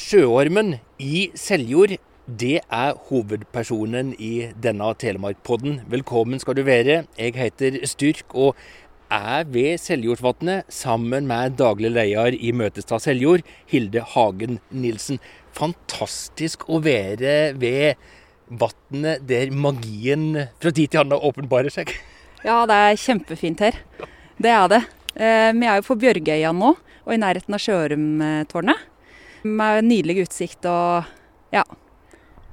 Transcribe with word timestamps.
Sjøormen 0.00 0.78
i 1.02 1.28
Seljord, 1.36 1.92
det 2.40 2.60
er 2.62 2.94
hovedpersonen 3.10 4.14
i 4.16 4.46
denne 4.64 4.86
Telemarkpodden. 4.96 5.80
Velkommen 5.92 6.40
skal 6.40 6.56
du 6.56 6.62
være. 6.64 7.02
Jeg 7.18 7.34
heter 7.36 7.76
Styrk 7.90 8.32
og 8.32 8.56
er 9.12 9.44
ved 9.52 9.76
Seljordsvatnet 9.82 10.70
sammen 10.72 11.28
med 11.28 11.58
daglig 11.60 11.90
leder 11.92 12.32
i 12.32 12.52
Møtestad 12.56 13.04
Seljord, 13.04 13.44
Hilde 13.68 14.00
Hagen 14.14 14.56
Nilsen. 14.70 15.20
Fantastisk 15.58 16.64
å 16.70 16.80
være 16.86 17.52
ved 17.60 18.00
vannet 18.48 19.26
der 19.28 19.52
magien 19.52 20.46
fra 20.62 20.72
tid 20.72 20.94
til 20.94 21.02
annen 21.02 21.28
åpenbarer 21.28 21.74
seg. 21.74 21.92
Ja, 22.46 22.62
det 22.70 22.78
er 22.86 23.02
kjempefint 23.04 23.66
her. 23.66 23.76
Det 24.40 24.54
er 24.54 24.72
det. 24.72 24.80
Eh, 25.12 25.50
vi 25.52 25.68
er 25.68 25.82
jo 25.82 25.90
på 25.90 25.98
Bjørgøya 26.06 26.54
nå, 26.56 26.72
og 27.04 27.12
i 27.12 27.20
nærheten 27.20 27.58
av 27.58 27.62
Sjøormtårnet. 27.66 28.89
Med 29.42 29.86
nydelig 29.86 30.26
utsikt 30.26 30.66
og 30.68 31.08
ja. 31.54 31.64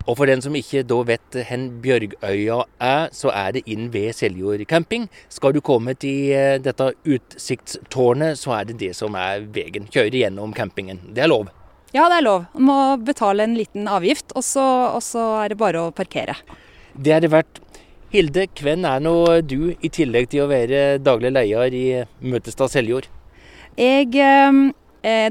Og 0.07 0.15
for 0.15 0.29
den 0.29 0.39
som 0.39 0.55
ikke 0.55 0.85
da 0.87 1.01
vet 1.09 1.35
hvor 1.35 1.63
Bjørgøya 1.83 2.61
er, 2.79 3.09
så 3.11 3.31
er 3.35 3.57
det 3.57 3.65
inn 3.67 3.89
ved 3.91 4.15
Seljord 4.15 4.63
camping. 4.69 5.09
Skal 5.27 5.51
du 5.57 5.59
komme 5.59 5.97
til 5.99 6.31
eh, 6.31 6.55
dette 6.63 6.93
utsiktstårnet, 7.03 8.39
så 8.39 8.55
er 8.55 8.69
det 8.69 8.77
det 8.79 8.93
som 8.95 9.17
er 9.19 9.43
veien. 9.51 9.89
Kjøre 9.91 10.15
gjennom 10.15 10.55
campingen. 10.55 11.01
Det 11.11 11.25
er 11.25 11.31
lov. 11.33 11.51
Ja, 11.91 12.07
det 12.07 12.21
er 12.21 12.27
lov. 12.29 12.47
Man 12.55 12.67
må 12.69 12.79
betale 13.03 13.43
en 13.43 13.59
liten 13.59 13.91
avgift, 13.91 14.31
og 14.35 14.47
så, 14.47 14.63
og 14.95 15.03
så 15.03 15.27
er 15.43 15.51
det 15.51 15.59
bare 15.59 15.83
å 15.83 15.93
parkere. 15.95 16.37
Det 16.95 17.11
er 17.11 17.23
det 17.23 17.33
verdt. 17.35 17.61
Hilde, 18.13 18.47
hvem 18.55 18.87
er 18.87 19.03
nå 19.03 19.13
du, 19.43 19.73
i 19.83 19.91
tillegg 19.91 20.29
til 20.31 20.45
å 20.45 20.51
være 20.51 21.01
daglig 21.03 21.33
leder 21.35 21.75
i 21.75 21.85
Møtestad 22.23 22.71
Seljord? 22.71 23.09
Jeg 23.75 24.15
eh, 24.23 24.61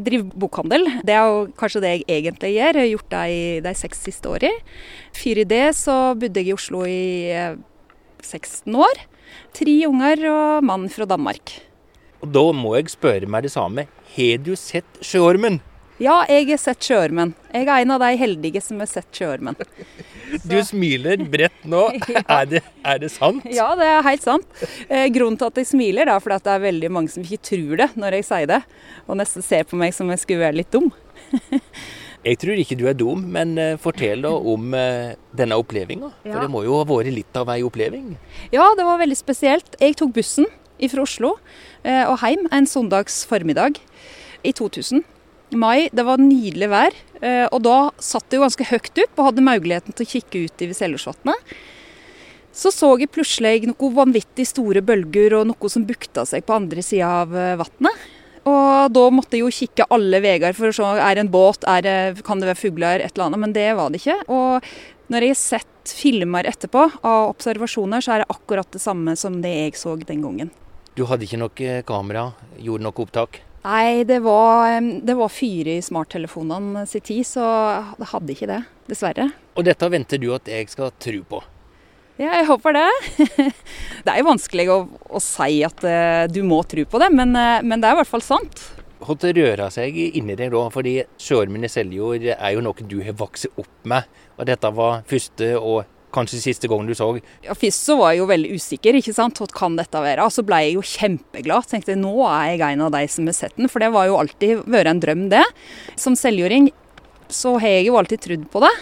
driver 0.06 0.40
bokhandel. 0.44 0.86
Det 1.06 1.14
er 1.16 1.28
jo 1.30 1.42
kanskje 1.58 1.82
det 1.84 1.92
jeg 1.92 2.06
egentlig 2.20 2.52
gjør. 2.54 2.78
Jeg 2.80 2.82
har 2.82 2.90
gjort 2.92 3.10
det 3.14 3.22
i 3.32 3.42
de 3.66 3.74
seks 3.76 4.02
siste 4.08 4.30
årene. 4.32 4.64
Før 5.16 5.42
i 5.42 5.46
det 5.48 5.64
så 5.78 5.96
bodde 6.18 6.42
jeg 6.42 6.52
i 6.52 6.56
Oslo 6.56 6.82
i 6.88 7.00
eh, 7.34 7.56
16 8.24 8.78
år. 8.80 9.04
Tre 9.56 9.76
unger 9.88 10.26
og 10.32 10.66
mann 10.66 10.88
fra 10.92 11.06
Danmark. 11.08 11.56
Og 12.24 12.32
Da 12.32 12.44
må 12.56 12.74
jeg 12.78 12.92
spørre 12.94 13.28
meg 13.30 13.46
det 13.46 13.52
samme. 13.54 13.86
Har 14.16 14.44
du 14.44 14.54
sett 14.58 15.00
sjøormen? 15.04 15.60
Ja, 16.02 16.22
jeg 16.28 16.50
har 16.50 16.60
sett 16.60 16.84
sjøormen. 16.84 17.34
Jeg 17.54 17.68
er 17.68 17.80
en 17.80 17.94
av 17.94 18.02
de 18.02 18.16
heldige 18.20 18.60
som 18.64 18.80
har 18.82 18.90
sett 18.90 19.08
sjøormen. 19.16 19.56
Du 20.46 20.56
smiler 20.66 21.20
bredt 21.30 21.64
nå. 21.68 21.84
Er, 22.38 22.46
det, 22.50 22.62
er 22.84 22.98
det 23.02 23.10
sant? 23.14 23.44
Ja, 23.52 23.68
det 23.78 23.86
er 23.86 24.02
helt 24.06 24.24
sant. 24.26 24.46
Eh, 24.88 25.06
grunnen 25.14 25.38
til 25.40 25.46
at 25.50 25.60
jeg 25.60 25.68
smiler, 25.70 26.08
er 26.10 26.22
fordi 26.22 26.38
det 26.46 26.54
er 26.56 26.64
veldig 26.66 26.90
mange 26.96 27.12
som 27.12 27.22
ikke 27.26 27.42
tror 27.50 27.76
det 27.82 27.88
når 27.98 28.18
jeg 28.18 28.26
sier 28.30 28.50
det, 28.50 28.60
og 29.06 29.18
nesten 29.20 29.44
ser 29.46 29.64
på 29.68 29.78
meg 29.78 29.94
som 29.96 30.10
jeg 30.12 30.22
skulle 30.24 30.44
være 30.46 30.58
litt 30.62 30.72
dum. 30.74 30.90
Jeg 32.26 32.40
tror 32.42 32.58
ikke 32.58 32.74
du 32.74 32.88
er 32.90 32.96
dum, 32.98 33.20
men 33.30 33.52
eh, 33.60 33.76
fortell 33.78 34.24
da 34.24 34.32
om 34.34 34.72
eh, 34.74 35.12
denne 35.38 35.54
opplevelsen. 35.62 36.08
For 36.24 36.32
Ja. 36.32 36.40
det 36.42 36.50
må 36.50 36.64
jo 36.66 36.80
ha 36.80 36.86
vært 36.88 37.12
litt 37.14 37.38
av 37.38 37.52
ei 37.54 37.60
oppleving. 37.62 38.16
Ja, 38.50 38.64
det 38.74 38.86
var 38.88 38.98
veldig 38.98 39.18
spesielt. 39.20 39.76
Jeg 39.78 39.94
tok 40.00 40.10
bussen 40.16 40.48
fra 40.90 41.04
Oslo 41.04 41.36
eh, 41.86 42.02
og 42.10 42.18
hjem 42.24 42.48
en 42.50 42.66
søndags 42.66 43.20
formiddag 43.30 43.78
i 44.42 44.50
2000. 44.58 45.04
Mai, 45.54 45.88
det 45.94 46.02
var 46.02 46.18
nydelig 46.18 46.66
vær, 46.72 46.94
eh, 47.22 47.46
og 47.54 47.60
da 47.62 47.76
satt 48.02 48.26
det 48.30 48.40
jo 48.40 48.42
ganske 48.42 48.66
høyt 48.66 48.98
opp 49.04 49.20
og 49.20 49.28
hadde 49.28 49.44
muligheten 49.46 49.94
til 49.94 50.06
å 50.06 50.10
kikke 50.10 50.42
ut 50.46 50.64
over 50.66 50.78
Seljordsvatnet. 50.80 51.52
Så 52.56 52.72
så 52.72 52.88
jeg 52.98 53.12
plutselig 53.12 53.68
noen 53.68 53.94
vanvittig 53.94 54.48
store 54.48 54.82
bølger 54.82 55.36
og 55.38 55.46
noe 55.52 55.70
som 55.70 55.84
bukta 55.86 56.24
seg 56.26 56.46
på 56.48 56.56
andre 56.56 56.82
sida 56.82 57.12
av 57.22 57.36
eh, 57.36 57.54
vannet. 57.60 58.06
Og 58.46 58.90
da 58.94 59.06
måtte 59.10 59.38
jeg 59.38 59.42
jo 59.42 59.54
kikke 59.54 59.88
alle 59.90 60.20
veier 60.22 60.54
for 60.54 60.70
å 60.70 60.74
se 60.74 60.90
er 61.02 61.18
det 61.18 61.24
en 61.24 61.32
båt, 61.32 61.66
det, 61.82 62.22
kan 62.26 62.42
det 62.42 62.50
være 62.50 62.60
fugler, 62.60 63.02
et 63.02 63.16
eller 63.16 63.26
annet. 63.26 63.42
Men 63.42 63.54
det 63.54 63.70
var 63.78 63.90
det 63.90 64.02
ikke. 64.02 64.20
Og 64.30 64.68
når 65.12 65.26
jeg 65.26 65.34
har 65.34 65.40
sett 65.40 65.94
filmer 65.96 66.46
etterpå 66.46 66.84
av 67.06 67.32
observasjoner, 67.32 68.02
så 68.02 68.14
er 68.14 68.22
det 68.22 68.30
akkurat 68.34 68.70
det 68.74 68.82
samme 68.82 69.14
som 69.18 69.40
det 69.42 69.54
jeg 69.54 69.78
så 69.78 69.96
den 69.98 70.22
gangen. 70.22 70.54
Du 70.96 71.04
hadde 71.10 71.26
ikke 71.26 71.42
noe 71.42 71.82
kamera, 71.86 72.30
gjorde 72.62 72.86
noe 72.86 73.04
opptak? 73.04 73.42
Nei, 73.66 74.04
det 74.06 74.20
var, 74.22 74.78
det 75.02 75.14
var 75.18 75.32
fyr 75.32 75.66
i 75.72 75.80
smarttelefonene 75.82 76.84
sin 76.86 77.02
tid, 77.02 77.26
så 77.26 77.42
det 77.98 78.06
hadde 78.12 78.34
ikke 78.36 78.46
det. 78.46 78.60
Dessverre. 78.86 79.26
Og 79.58 79.66
dette 79.66 79.88
venter 79.90 80.20
du 80.22 80.28
at 80.36 80.46
jeg 80.46 80.68
skal 80.70 80.92
tro 81.02 81.22
på. 81.26 81.40
Ja, 82.16 82.30
jeg 82.38 82.46
håper 82.48 82.76
det. 82.76 82.86
Det 84.06 84.12
er 84.12 84.20
jo 84.22 84.28
vanskelig 84.28 84.68
å, 84.70 84.76
å 84.86 85.20
si 85.20 85.58
at 85.66 85.82
eh, 85.84 86.28
du 86.30 86.38
må 86.46 86.62
tro 86.64 86.84
på 86.88 87.00
det, 87.02 87.10
men, 87.12 87.34
eh, 87.36 87.64
men 87.66 87.82
det 87.82 87.90
er 87.90 87.96
i 87.96 87.98
hvert 87.98 88.08
fall 88.08 88.22
sant. 88.24 88.62
Hva 89.02 89.16
rører 89.18 89.66
seg 89.74 89.98
inni 90.06 90.36
deg 90.38 90.54
da? 90.54 90.62
Fordi 90.72 90.94
sjøormen 91.20 91.66
i 91.66 91.68
Seljord 91.68 92.24
er 92.30 92.54
jo 92.54 92.62
noe 92.64 92.86
du 92.88 93.00
har 93.04 93.18
vokst 93.18 93.50
opp 93.58 93.90
med. 93.90 94.06
Og 94.38 94.48
dette 94.48 94.70
var 94.78 95.02
første 95.10 95.50
og 95.58 95.82
kanskje 96.16 96.40
siste 96.42 96.70
gangen 96.72 96.88
du 96.88 96.94
så. 96.96 97.10
Ja, 97.44 97.54
Først 97.56 97.84
så 97.86 97.98
var 98.00 98.14
jeg 98.14 98.22
jo 98.24 98.30
veldig 98.32 98.56
usikker. 98.56 98.96
ikke 98.98 99.14
sant? 99.16 99.38
Hva 99.38 99.46
kan 99.52 99.76
dette 99.78 100.00
være? 100.02 100.24
Og 100.24 100.32
så 100.34 100.44
ble 100.46 100.62
jeg 100.64 100.74
jo 100.78 100.84
kjempeglad. 100.96 101.68
Tenkte 101.70 101.96
nå 102.00 102.16
er 102.26 102.56
jeg 102.56 102.64
en 102.72 102.86
av 102.88 102.92
de 102.96 103.04
som 103.12 103.28
har 103.28 103.36
sett 103.36 103.56
den. 103.60 103.68
For 103.72 103.84
det 103.84 103.92
var 103.94 104.08
jo 104.08 104.18
alltid 104.18 104.64
vært 104.66 104.90
en 104.94 105.04
drøm, 105.04 105.26
det. 105.32 105.44
Som 106.00 106.16
selvgjøring 106.18 106.72
så 107.32 107.56
har 107.60 107.78
jeg 107.78 107.88
jo 107.90 107.96
alltid 108.00 108.22
trodd 108.24 108.44
på 108.52 108.62
det. 108.64 108.74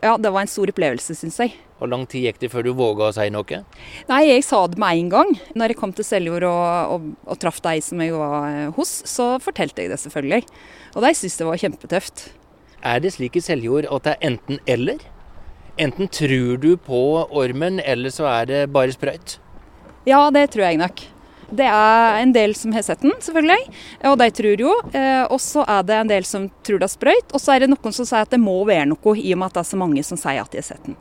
Ja, 0.00 0.14
det 0.16 0.30
var 0.32 0.40
en 0.46 0.48
stor 0.48 0.70
opplevelse, 0.72 1.12
syns 1.18 1.36
jeg. 1.42 1.52
Hvor 1.80 1.88
lang 1.88 2.06
tid 2.08 2.26
gikk 2.26 2.38
det 2.42 2.50
før 2.52 2.64
du 2.64 2.70
våga 2.76 3.06
å 3.08 3.12
si 3.16 3.26
noe? 3.32 3.58
Nei, 4.08 4.20
jeg 4.28 4.44
sa 4.44 4.62
det 4.68 4.80
med 4.80 4.96
en 5.00 5.08
gang. 5.12 5.30
Når 5.56 5.72
jeg 5.72 5.78
kom 5.80 5.92
til 5.96 6.04
Seljord 6.04 6.44
og, 6.48 6.94
og, 6.94 7.06
og 7.28 7.40
traff 7.40 7.60
de 7.64 7.78
som 7.84 8.00
jeg 8.04 8.12
var 8.16 8.48
eh, 8.48 8.72
hos, 8.76 8.92
så 9.08 9.34
fortalte 9.40 9.84
jeg 9.84 9.92
det 9.92 10.00
selvfølgelig. 10.00 10.44
Og 10.94 11.04
de 11.04 11.12
syntes 11.16 11.38
det 11.40 11.48
var 11.48 11.60
kjempetøft. 11.62 12.26
Er 12.84 13.00
det 13.04 13.12
slik 13.16 13.36
i 13.36 13.44
Seljord 13.44 13.88
at 13.92 14.06
det 14.06 14.12
er 14.16 14.28
enten-eller? 14.30 15.04
Enten 15.80 16.10
tror 16.12 16.58
du 16.60 16.74
på 16.76 17.00
ormen, 17.32 17.80
eller 17.80 18.12
så 18.12 18.26
er 18.28 18.48
det 18.50 18.60
bare 18.74 18.92
sprøyt? 18.92 19.38
Ja, 20.08 20.26
det 20.34 20.50
tror 20.52 20.66
jeg 20.66 20.80
nok. 20.80 21.00
Det 21.50 21.66
er 21.66 22.18
en 22.20 22.32
del 22.34 22.52
som 22.54 22.74
har 22.76 22.84
sett 22.86 23.00
den, 23.02 23.14
selvfølgelig. 23.18 23.70
Og 24.10 24.18
de 24.20 24.28
tror 24.36 24.62
jo. 24.66 24.74
Eh, 24.92 25.24
og 25.24 25.40
så 25.42 25.64
er 25.64 25.86
det 25.88 25.96
en 25.96 26.10
del 26.10 26.26
som 26.28 26.46
tror 26.66 26.82
det 26.82 26.86
er 26.86 26.92
sprøyt. 26.92 27.32
Og 27.32 27.42
så 27.42 27.54
er 27.54 27.64
det 27.64 27.70
noen 27.72 27.96
som 27.96 28.06
sier 28.06 28.26
at 28.26 28.34
det 28.34 28.40
må 28.42 28.58
være 28.68 28.90
noe, 28.92 29.14
i 29.16 29.32
og 29.32 29.40
med 29.40 29.48
at 29.48 29.56
det 29.56 29.62
er 29.64 29.70
så 29.70 29.80
mange 29.80 30.04
som 30.06 30.20
sier 30.20 30.42
at 30.42 30.52
de 30.52 30.60
har 30.60 30.68
sett 30.68 30.84
den. 30.86 30.98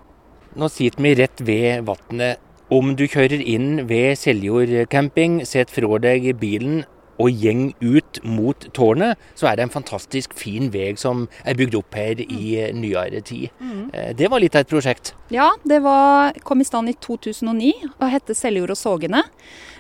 Nå 0.58 0.72
sitter 0.74 1.06
vi 1.06 1.16
rett 1.20 1.44
ved 1.46 1.84
vannet. 1.90 2.46
Om 2.74 2.94
du 2.96 3.04
kjører 3.10 3.42
inn 3.42 3.84
ved 3.90 4.16
Seljord 4.22 4.72
camping, 4.94 5.42
sett 5.46 5.72
fra 5.74 6.00
deg 6.02 6.32
bilen 6.40 6.84
og 7.20 7.30
gjeng 7.44 7.74
ut 7.84 8.20
mot 8.24 8.68
tårnet, 8.76 9.20
så 9.36 9.50
er 9.50 9.60
det 9.60 9.68
en 9.68 9.74
fantastisk 9.74 10.34
fin 10.38 10.70
vei 10.74 10.94
som 11.00 11.28
er 11.44 11.58
bygd 11.60 11.78
opp 11.80 11.98
her 12.00 12.22
i 12.24 12.70
nyere 12.76 13.22
tid. 13.26 13.50
Mm. 13.60 13.90
Det 14.18 14.30
var 14.32 14.42
litt 14.42 14.56
av 14.56 14.64
et 14.64 14.72
prosjekt. 14.72 15.14
Ja, 15.34 15.52
det 15.68 15.82
var, 15.86 16.38
kom 16.48 16.64
i 16.64 16.68
stand 16.68 16.90
i 16.90 16.96
2009 16.98 17.74
og 17.92 18.08
heter 18.10 18.38
Seljord 18.38 18.74
og 18.74 18.80
Sågene. 18.80 19.24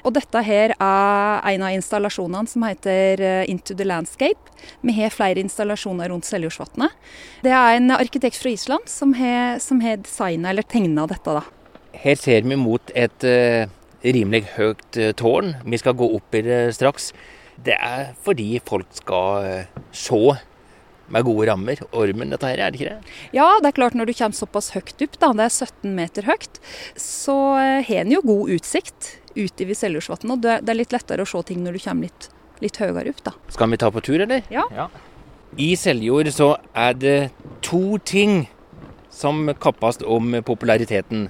Og 0.06 0.14
dette 0.16 0.42
her 0.46 0.74
er 0.76 1.48
en 1.54 1.66
av 1.66 1.76
installasjonene 1.76 2.48
som 2.48 2.64
heter 2.68 3.24
eh, 3.24 3.50
Into 3.52 3.76
the 3.76 3.88
Landscape. 3.88 4.54
Vi 4.86 4.96
har 5.00 5.14
flere 5.14 5.42
installasjoner 5.44 6.12
rundt 6.12 6.28
Seljordsvatnet. 6.28 6.96
Det 7.44 7.52
er 7.56 7.80
en 7.80 7.92
arkitekt 7.96 8.40
fra 8.40 8.54
Island 8.54 8.88
som 8.92 9.16
har, 9.18 9.60
som 9.64 9.82
har 9.84 10.00
designa 10.04 10.54
eller 10.54 10.68
tegna 10.68 11.08
dette, 11.10 11.40
da. 11.40 11.44
Her 12.00 12.16
ser 12.20 12.46
vi 12.48 12.56
mot 12.60 12.94
et 12.96 13.26
eh, 13.28 13.68
rimelig 14.04 14.46
høyt 14.56 15.00
eh, 15.00 15.14
tårn. 15.18 15.56
Vi 15.66 15.80
skal 15.82 15.98
gå 16.00 16.08
opp 16.16 16.36
i 16.38 16.44
det 16.46 16.62
straks. 16.78 17.12
Det 17.60 17.76
er 17.76 18.14
fordi 18.24 18.62
folk 18.66 18.88
skal 18.96 19.48
eh, 19.50 19.82
se 19.92 20.22
med 21.10 21.26
gode 21.26 21.48
rammer. 21.50 21.82
Ormen, 21.98 22.32
dette 22.34 22.48
her, 22.48 22.62
er 22.62 22.72
det 22.72 22.80
ikke 22.80 22.94
det? 22.94 23.14
Ja, 23.36 23.48
det 23.60 23.72
er 23.72 23.78
klart 23.80 23.98
når 23.98 24.10
du 24.10 24.16
kommer 24.16 24.38
såpass 24.38 24.72
høyt 24.76 25.02
opp, 25.06 25.18
da, 25.22 25.32
det 25.36 25.48
er 25.48 25.56
17 25.68 25.96
meter 25.98 26.28
høyt, 26.30 26.60
så 27.00 27.38
eh, 27.60 27.80
har 27.88 28.04
en 28.06 28.14
jo 28.14 28.24
god 28.26 28.54
utsikt 28.58 29.16
utover 29.36 29.78
Seljordsvatnet. 29.78 30.36
Og 30.36 30.46
det 30.46 30.60
det 30.66 30.74
er 30.74 30.82
litt 30.84 30.96
lettere 30.96 31.26
å 31.26 31.30
se 31.30 31.42
ting 31.50 31.64
når 31.66 31.78
du 31.78 31.84
kommer 31.84 32.10
litt, 32.10 32.30
litt 32.64 32.80
høyere 32.82 33.12
opp, 33.14 33.24
da. 33.26 33.36
Skal 33.52 33.74
vi 33.74 33.82
ta 33.82 33.92
på 33.92 34.04
tur, 34.06 34.22
eller? 34.24 34.46
Ja. 34.54 34.88
I 35.60 35.74
Seljord 35.80 36.30
så 36.32 36.54
er 36.78 36.96
det 36.96 37.18
to 37.66 37.98
ting 38.06 38.46
som 39.10 39.50
kappes 39.60 40.00
om 40.06 40.38
populariteten. 40.46 41.28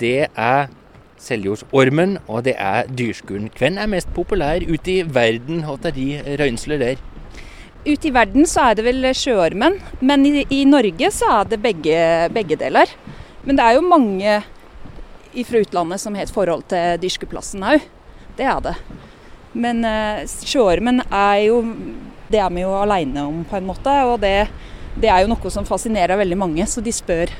Det 0.00 0.28
er 0.34 0.68
Seljordsormen, 1.20 2.16
og 2.28 2.46
det 2.46 2.54
er 2.56 2.88
dyrskuen. 2.88 3.50
Hvem 3.58 3.76
er 3.78 3.90
mest 3.92 4.08
populær 4.16 4.64
ute 4.64 4.92
i 4.94 5.02
verden? 5.04 5.62
Er 5.68 5.92
de 5.92 6.06
røynsler 6.40 6.80
der? 6.80 7.02
Ute 7.84 8.08
i 8.08 8.12
verden 8.12 8.48
så 8.48 8.70
er 8.70 8.78
det 8.78 8.84
vel 8.84 9.04
sjøormen, 9.16 9.78
men 10.00 10.24
i, 10.28 10.44
i 10.52 10.64
Norge 10.68 11.10
så 11.12 11.28
er 11.40 11.52
det 11.52 11.60
begge, 11.64 12.00
begge 12.32 12.56
deler. 12.60 12.88
Men 13.44 13.56
det 13.56 13.66
er 13.66 13.76
jo 13.76 13.84
mange 13.84 14.40
fra 15.46 15.62
utlandet 15.62 16.02
som 16.02 16.16
har 16.16 16.26
et 16.26 16.34
forhold 16.34 16.66
til 16.72 16.98
dyrskuplassen 17.00 17.64
òg. 17.64 17.84
Det 18.36 18.48
er 18.48 18.60
det. 18.64 18.74
Men 19.52 19.84
uh, 19.84 20.24
sjøormen 20.24 21.02
er 21.04 21.46
jo 21.48 21.62
Det 22.30 22.38
er 22.38 22.52
vi 22.54 22.62
jo 22.62 22.70
aleine 22.78 23.24
om, 23.26 23.40
på 23.44 23.56
en 23.58 23.66
måte. 23.66 23.90
Og 24.06 24.20
det, 24.22 24.48
det 25.02 25.08
er 25.10 25.24
jo 25.24 25.32
noe 25.32 25.50
som 25.50 25.66
fascinerer 25.66 26.20
veldig 26.20 26.38
mange, 26.38 26.66
så 26.70 26.80
de 26.80 26.92
spør, 26.94 27.32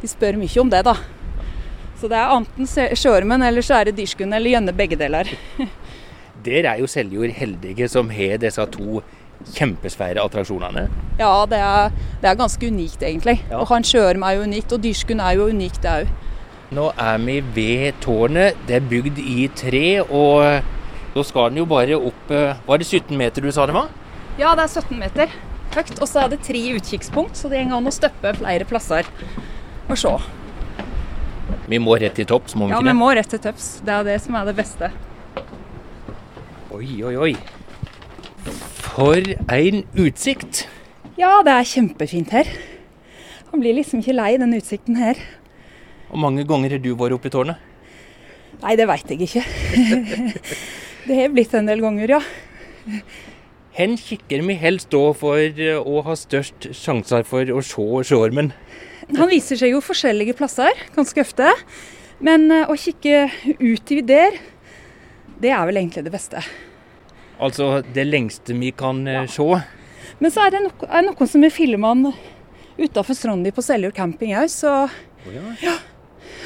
de 0.00 0.08
spør 0.08 0.38
mye 0.40 0.62
om 0.62 0.70
det, 0.72 0.80
da. 0.86 0.94
Så 1.96 2.10
det 2.12 2.18
er 2.20 2.32
enten 2.34 2.68
sjøormen, 2.68 3.44
eller 3.46 3.64
så 3.64 3.80
er 3.80 3.88
det 3.88 3.96
dyrskuen, 4.00 4.34
eller 4.36 4.52
gjerne 4.52 4.74
begge 4.76 4.98
deler. 5.00 5.30
Der 6.46 6.68
er 6.68 6.78
jo 6.78 6.86
Seljord 6.86 7.32
heldige 7.34 7.88
som 7.90 8.10
har 8.12 8.36
disse 8.42 8.66
to 8.74 9.00
kjempesvære 9.56 10.22
attraksjonene. 10.22 10.86
Ja, 11.18 11.32
det 11.48 11.58
er, 11.60 11.90
det 12.22 12.30
er 12.30 12.38
ganske 12.38 12.68
unikt, 12.68 13.02
egentlig. 13.02 13.40
Ja. 13.50 13.62
Og 13.64 13.72
en 13.76 13.86
sjøorm 13.86 14.24
er 14.26 14.36
jo 14.36 14.46
unikt, 14.46 14.72
og 14.72 14.84
dyrskuen 14.84 15.20
er 15.20 15.36
jo 15.40 15.48
unikt, 15.50 15.82
det 15.82 15.92
òg. 15.92 16.14
Nå 16.76 16.86
er 16.98 17.18
vi 17.22 17.40
ved 17.54 17.98
tårnet. 18.02 18.56
Det 18.68 18.78
er 18.78 18.88
bygd 18.90 19.20
i 19.22 19.48
tre, 19.56 19.84
og 20.02 20.62
da 21.16 21.24
skal 21.24 21.50
den 21.50 21.62
jo 21.62 21.66
bare 21.70 21.96
opp 21.96 22.32
eh, 22.34 22.58
Var 22.66 22.80
det 22.82 22.86
17 22.86 23.16
meter 23.16 23.44
du 23.44 23.52
sa 23.54 23.64
det 23.68 23.76
var? 23.76 23.92
Ja, 24.36 24.52
det 24.58 24.66
er 24.66 24.72
17 24.82 24.98
meter 25.00 25.36
høyt, 25.76 25.94
og 26.00 26.08
så 26.08 26.24
er 26.24 26.32
det 26.32 26.42
tre 26.44 26.60
utkikkspunkt, 26.76 27.36
så 27.38 27.50
det 27.52 27.62
går 27.66 27.78
an 27.78 27.88
å 27.88 27.94
støppe 27.94 28.34
flere 28.38 28.66
plasser 28.68 29.08
og 29.86 29.96
se. 30.00 30.12
Vi 31.66 31.78
må 31.82 31.96
rett 31.98 32.14
til 32.14 32.26
topps, 32.30 32.54
må 32.54 32.68
vi 32.68 32.74
Ja, 32.74 32.78
ikke 32.78 32.92
vi 32.92 32.98
må 33.00 33.10
rett 33.18 33.30
til 33.32 33.42
tøps. 33.42 33.68
Det 33.82 33.90
er 33.90 34.06
det 34.06 34.20
som 34.22 34.36
er 34.38 34.46
det 34.46 34.54
beste. 34.54 34.90
Oi, 36.76 37.02
oi, 37.02 37.14
oi. 37.16 37.32
For 38.86 39.18
en 39.50 39.82
utsikt! 39.98 40.66
Ja, 41.18 41.40
det 41.42 41.54
er 41.56 41.66
kjempefint 41.66 42.30
her. 42.36 42.50
Han 43.50 43.62
blir 43.64 43.74
liksom 43.78 44.02
ikke 44.02 44.14
lei 44.14 44.36
den 44.38 44.54
utsikten 44.54 44.98
her. 45.00 45.18
Hvor 46.06 46.22
mange 46.22 46.44
ganger 46.46 46.76
har 46.76 46.82
du 46.84 46.92
vært 46.94 47.16
oppe 47.16 47.30
i 47.30 47.34
tårnet? 47.34 47.62
Nei, 48.62 48.76
det 48.78 48.86
veit 48.88 49.10
jeg 49.10 49.26
ikke. 49.26 49.42
det 51.08 51.18
har 51.18 51.32
blitt 51.34 51.54
en 51.56 51.66
del 51.66 51.82
ganger, 51.82 52.14
ja. 52.18 53.00
Hen 53.76 53.98
kikker 53.98 54.44
vi 54.46 54.54
helst 54.60 54.92
da 54.94 55.02
for 55.18 55.40
eh, 55.40 55.76
å 55.76 56.04
ha 56.06 56.14
størst 56.16 56.70
sjanser 56.76 57.26
for 57.28 57.50
å 57.52 57.64
se 57.64 57.88
sjøormen? 58.08 58.54
Han 59.14 59.30
viser 59.30 59.58
seg 59.60 59.70
jo 59.70 59.82
forskjellige 59.84 60.34
plasser 60.38 60.72
ganske 60.96 61.22
ofte. 61.22 61.52
Men 62.18 62.48
eh, 62.50 62.68
å 62.68 62.76
kikke 62.78 63.26
ut 63.60 63.92
i 63.92 64.00
der, 64.06 64.38
det 65.42 65.52
er 65.52 65.66
vel 65.68 65.82
egentlig 65.82 66.06
det 66.06 66.14
beste. 66.14 66.42
Altså 67.36 67.82
det 67.94 68.06
lengste 68.08 68.56
vi 68.56 68.72
kan 68.74 69.04
ja. 69.06 69.26
se. 69.28 69.60
Men 70.18 70.32
så 70.32 70.46
er 70.46 70.54
det, 70.54 70.62
noe, 70.64 70.88
er 70.88 71.04
noen 71.04 71.28
som 71.28 71.44
filma 71.52 71.92
han 71.92 72.08
utafor 72.76 73.16
Stranda 73.16 73.52
på 73.52 73.64
Seljord 73.64 73.94
camping 73.96 74.34
òg, 74.36 74.48
så 74.52 74.86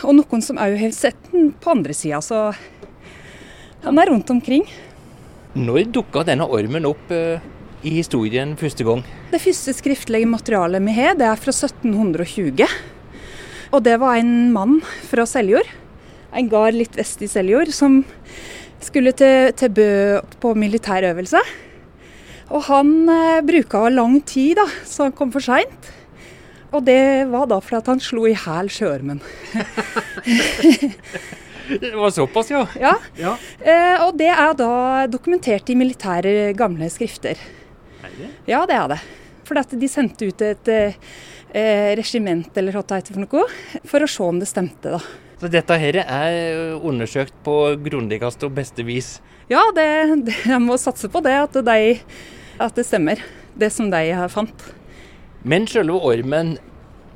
Og 0.01 0.15
noen 0.17 0.43
som 0.43 0.59
òg 0.59 0.77
har 0.81 0.93
sett 0.97 1.19
den 1.31 1.51
på 1.61 1.75
andre 1.75 1.95
sida, 1.95 2.23
så 2.25 2.51
han 3.85 3.99
er 4.01 4.11
rundt 4.11 4.31
omkring. 4.33 4.65
Når 5.57 5.91
dukka 5.93 6.25
denne 6.29 6.47
ormen 6.49 6.89
opp 6.89 7.13
eh, 7.15 7.43
i 7.87 7.93
historien 7.95 8.57
første 8.61 8.85
gang? 8.85 9.03
Det 9.33 9.41
første 9.43 9.75
skriftlige 9.77 10.29
materialet 10.29 10.83
vi 10.85 10.95
har, 10.99 11.17
det 11.19 11.27
er 11.29 11.41
fra 11.41 11.55
1720. 11.55 12.67
Og 13.71 13.85
det 13.87 13.97
var 14.03 14.19
en 14.19 14.51
mann 14.53 14.81
fra 15.09 15.25
Seljord, 15.29 15.69
en 16.35 16.51
gard 16.51 16.77
litt 16.77 16.97
vest 16.99 17.23
i 17.23 17.29
Seljord, 17.31 17.71
som 17.75 18.03
skulle 18.83 19.13
til, 19.17 19.53
til 19.57 19.73
Bø 19.77 19.91
på 20.43 20.55
militærøvelse. 20.59 21.41
Og 22.51 22.67
han 22.67 22.93
eh, 23.13 23.43
bruka 23.47 23.85
lang 23.93 24.19
tid, 24.27 24.57
da, 24.59 24.67
så 24.89 25.07
han 25.07 25.15
kom 25.17 25.31
for 25.33 25.45
seint. 25.45 25.93
Og 26.75 26.85
det 26.87 27.27
var 27.31 27.47
da 27.51 27.59
fordi 27.63 27.83
han 27.87 28.03
slo 28.03 28.27
i 28.31 28.35
hæl 28.37 28.71
sjøormen. 28.71 29.23
Det 31.71 31.93
var 31.95 32.11
såpass, 32.11 32.49
ja. 32.51 32.65
Ja, 32.81 32.97
ja. 33.15 33.37
eh, 33.63 34.01
og 34.03 34.17
det 34.19 34.27
er 34.33 34.57
da 34.59 35.07
dokumentert 35.07 35.71
i 35.71 35.77
militære 35.79 36.51
gamle 36.59 36.89
skrifter. 36.91 37.39
Det? 38.03 38.31
Ja, 38.51 38.63
det 38.69 38.77
er 38.77 38.93
det. 38.95 39.01
For 39.49 39.59
de 39.81 39.89
sendte 39.91 40.29
ut 40.31 40.43
et 40.47 40.69
eh, 40.71 40.95
regiment 41.99 42.57
eller 42.57 42.77
hva 42.77 42.85
det 42.87 43.01
heter 43.01 43.17
for 43.17 43.25
noe, 43.25 43.83
for 43.89 44.05
å 44.05 44.11
se 44.11 44.23
om 44.27 44.39
det 44.41 44.49
stemte. 44.51 44.95
da. 44.95 45.01
Så 45.41 45.49
dette 45.49 45.77
her 45.81 45.97
er 46.03 46.75
undersøkt 46.77 47.35
på 47.47 47.57
grundigste 47.81 48.49
og 48.49 48.57
beste 48.59 48.85
vis. 48.87 49.19
Ja, 49.51 49.63
det, 49.75 49.87
det, 50.27 50.37
jeg 50.47 50.63
må 50.63 50.77
satse 50.79 51.09
på 51.11 51.23
det, 51.25 51.33
at, 51.49 51.57
de, 51.67 51.95
at 52.61 52.77
det 52.77 52.85
stemmer, 52.87 53.23
det 53.59 53.73
som 53.75 53.89
de 53.91 54.03
har 54.15 54.31
fant. 54.33 54.67
Men 55.43 55.65
selve 55.71 55.97
ormen, 56.05 56.59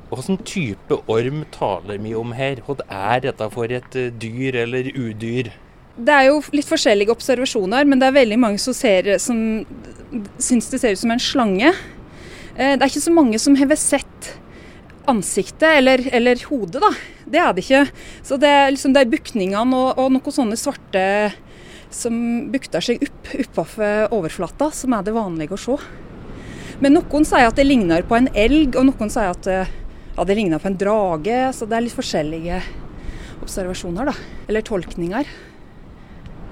hvilken 0.09 0.41
type 0.47 0.97
orm 1.11 1.43
taler 1.53 2.01
vi 2.01 2.15
om 2.17 2.33
her? 2.35 2.63
Hva 2.65 2.79
er 2.89 3.27
dette 3.27 3.47
for 3.53 3.71
et 3.71 3.95
dyr 4.19 4.57
eller 4.65 4.89
udyr? 4.97 5.53
Det 5.95 6.11
er 6.11 6.25
jo 6.27 6.41
litt 6.51 6.67
forskjellige 6.67 7.13
observasjoner, 7.13 7.85
men 7.87 8.01
det 8.01 8.09
er 8.09 8.17
veldig 8.17 8.39
mange 8.41 8.59
som, 8.59 8.75
ser, 8.75 9.13
som 9.23 9.37
syns 10.43 10.67
det 10.71 10.81
ser 10.81 10.95
ut 10.95 10.99
som 10.99 11.13
en 11.15 11.21
slange. 11.23 11.69
Eh, 12.57 12.75
Det 12.75 12.81
er 12.81 12.89
ikke 12.89 13.05
så 13.07 13.13
mange 13.15 13.39
som 13.39 13.55
har 13.55 13.75
sett 13.79 14.33
ansiktet 15.07 15.69
eller, 15.77 16.01
eller 16.11 16.41
hodet, 16.49 16.81
da. 16.81 16.91
Det 17.25 17.39
er 17.39 17.53
det 17.53 17.63
ikke. 17.63 17.83
Så 18.25 18.37
det 18.41 18.49
er 18.49 18.71
liksom 18.73 18.93
de 18.93 19.05
bukningene 19.07 19.77
og, 19.77 19.99
og 20.01 20.11
noen 20.11 20.35
sånne 20.35 20.57
svarte 20.59 21.05
som 21.93 22.15
bukter 22.51 22.83
seg 22.83 23.05
opp 23.05 23.29
oppover 23.45 24.11
overflata, 24.11 24.71
som 24.73 24.93
er 24.97 25.05
det 25.05 25.13
vanlige 25.15 25.55
å 25.55 25.61
se. 25.61 25.77
Men 26.83 26.97
noen 26.97 27.23
sier 27.23 27.47
at 27.47 27.55
det 27.55 27.69
ligner 27.69 28.03
på 28.03 28.17
en 28.17 28.27
elg, 28.35 28.75
og 28.75 28.89
noen 28.89 29.13
sier 29.13 29.31
at 29.31 29.47
eh, 29.47 29.69
ja, 30.17 30.25
det 30.27 30.35
ligner 30.35 30.59
på 30.59 30.67
en 30.73 30.79
drage. 30.81 31.37
Så 31.55 31.69
det 31.69 31.77
er 31.77 31.85
litt 31.87 31.95
forskjellige 31.95 32.59
observasjoner, 33.45 34.11
da. 34.11 34.15
Eller 34.49 34.65
tolkninger. 34.65 35.29